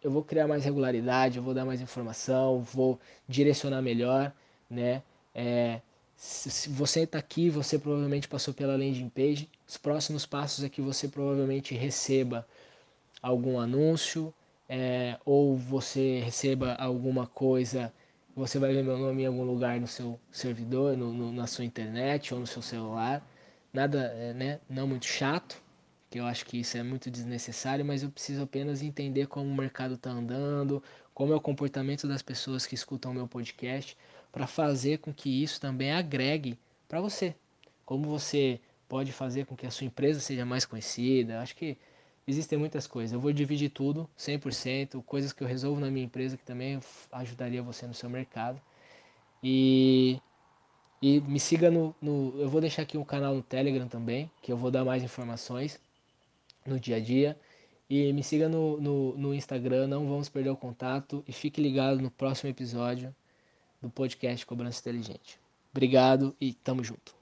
eu 0.03 0.11
vou 0.11 0.25
criar 0.25 0.49
mais 0.49 0.65
regularidade, 0.65 1.37
eu 1.37 1.43
vou 1.43 1.53
dar 1.53 1.67
mais 1.67 1.83
informação, 1.83 2.63
vou 2.63 2.99
direcionar 3.29 3.83
melhor, 3.83 4.33
né? 4.71 5.03
É, 5.35 5.83
se, 6.17 6.71
você 6.71 7.01
está 7.01 7.19
aqui, 7.19 7.51
você 7.51 7.79
provavelmente 7.79 8.27
passou 8.27 8.55
pela 8.55 8.73
landing 8.73 9.11
page. 9.11 9.51
Os 9.69 9.77
próximos 9.77 10.25
passos 10.25 10.65
é 10.65 10.69
que 10.71 10.81
você 10.81 11.09
provavelmente 11.09 11.75
receba 11.75 12.47
algum 13.21 13.61
anúncio 13.61 14.33
é, 14.67 15.19
ou 15.27 15.59
você 15.59 16.21
receba 16.21 16.73
alguma 16.77 17.27
coisa 17.27 17.93
você 18.35 18.59
vai 18.59 18.73
ver 18.73 18.83
meu 18.83 18.97
nome 18.99 19.23
em 19.23 19.27
algum 19.27 19.45
lugar 19.45 19.79
no 19.81 19.87
seu 19.87 20.19
servidor, 20.31 20.97
no, 20.97 21.13
no, 21.13 21.33
na 21.33 21.47
sua 21.47 21.65
internet 21.65 22.33
ou 22.33 22.41
no 22.41 22.47
seu 22.47 22.63
celular. 22.63 23.27
Nada, 23.73 24.13
é, 24.17 24.33
né, 24.33 24.61
não 24.69 24.87
muito 24.87 25.07
chato, 25.07 25.63
que 26.11 26.19
eu 26.19 26.27
acho 26.27 26.45
que 26.45 26.59
isso 26.61 26.77
é 26.77 26.83
muito 26.83 27.11
desnecessário, 27.11 27.85
mas 27.85 28.03
eu 28.03 28.11
preciso 28.11 28.43
apenas 28.43 28.83
entender 28.83 29.27
como 29.27 29.49
o 29.49 29.55
mercado 29.55 29.95
está 29.95 30.11
andando, 30.11 30.83
como 31.15 31.33
é 31.33 31.37
o 31.37 31.41
comportamento 31.41 32.07
das 32.07 32.23
pessoas 32.23 32.67
que 32.67 32.75
escutam 32.75 33.15
meu 33.15 33.27
podcast, 33.27 33.97
para 34.31 34.47
fazer 34.47 34.99
com 34.99 35.13
que 35.13 35.43
isso 35.43 35.61
também 35.61 35.93
agregue 35.93 36.59
para 36.89 37.01
você. 37.01 37.35
Como 37.85 38.09
você 38.09 38.61
pode 38.89 39.13
fazer 39.13 39.47
com 39.47 39.57
que 39.57 39.67
a 39.67 39.71
sua 39.71 39.87
empresa 39.87 40.21
seja 40.21 40.45
mais 40.45 40.67
conhecida. 40.67 41.41
Acho 41.41 41.57
que 41.57 41.79
existem 42.27 42.59
muitas 42.59 42.87
coisas. 42.87 43.13
Eu 43.13 43.21
vou 43.21 43.33
dividir 43.33 43.71
tudo, 43.71 44.09
100%, 44.19 45.03
coisas 45.05 45.33
que 45.33 45.43
eu 45.43 45.49
resolvo 45.49 45.81
na 45.81 45.91
minha 45.91 46.05
empresa 46.05 46.37
que 46.37 46.45
também 46.45 46.81
ajudaria 47.11 47.63
você 47.63 47.87
no 47.87 47.95
seu 47.95 48.09
mercado. 48.09 48.61
E, 49.43 50.21
e 51.01 51.21
me 51.21 51.41
siga 51.41 51.71
no, 51.71 51.95
no. 52.01 52.35
Eu 52.41 52.49
vou 52.49 52.61
deixar 52.61 52.83
aqui 52.83 52.97
um 52.97 53.05
canal 53.05 53.35
no 53.35 53.43
Telegram 53.43 53.89
também, 53.89 54.31
que 54.41 54.53
eu 54.53 54.57
vou 54.57 54.71
dar 54.71 54.85
mais 54.85 55.03
informações 55.03 55.81
no 56.65 56.79
dia 56.79 56.97
a 56.97 57.01
dia. 57.01 57.39
E 57.91 58.13
me 58.13 58.23
siga 58.23 58.49
no, 58.49 58.81
no, 58.81 59.17
no 59.19 59.35
Instagram, 59.35 59.87
não 59.87 60.09
vamos 60.09 60.29
perder 60.29 60.51
o 60.51 60.57
contato. 60.57 61.23
E 61.27 61.33
fique 61.33 61.61
ligado 61.61 62.01
no 62.01 62.11
próximo 62.11 62.49
episódio 62.49 63.15
do 63.81 63.91
podcast 63.91 64.47
Cobrança 64.47 64.81
Inteligente. 64.81 65.39
Obrigado 65.73 66.37
e 66.41 66.55
tamo 66.55 66.85
junto. 66.85 67.22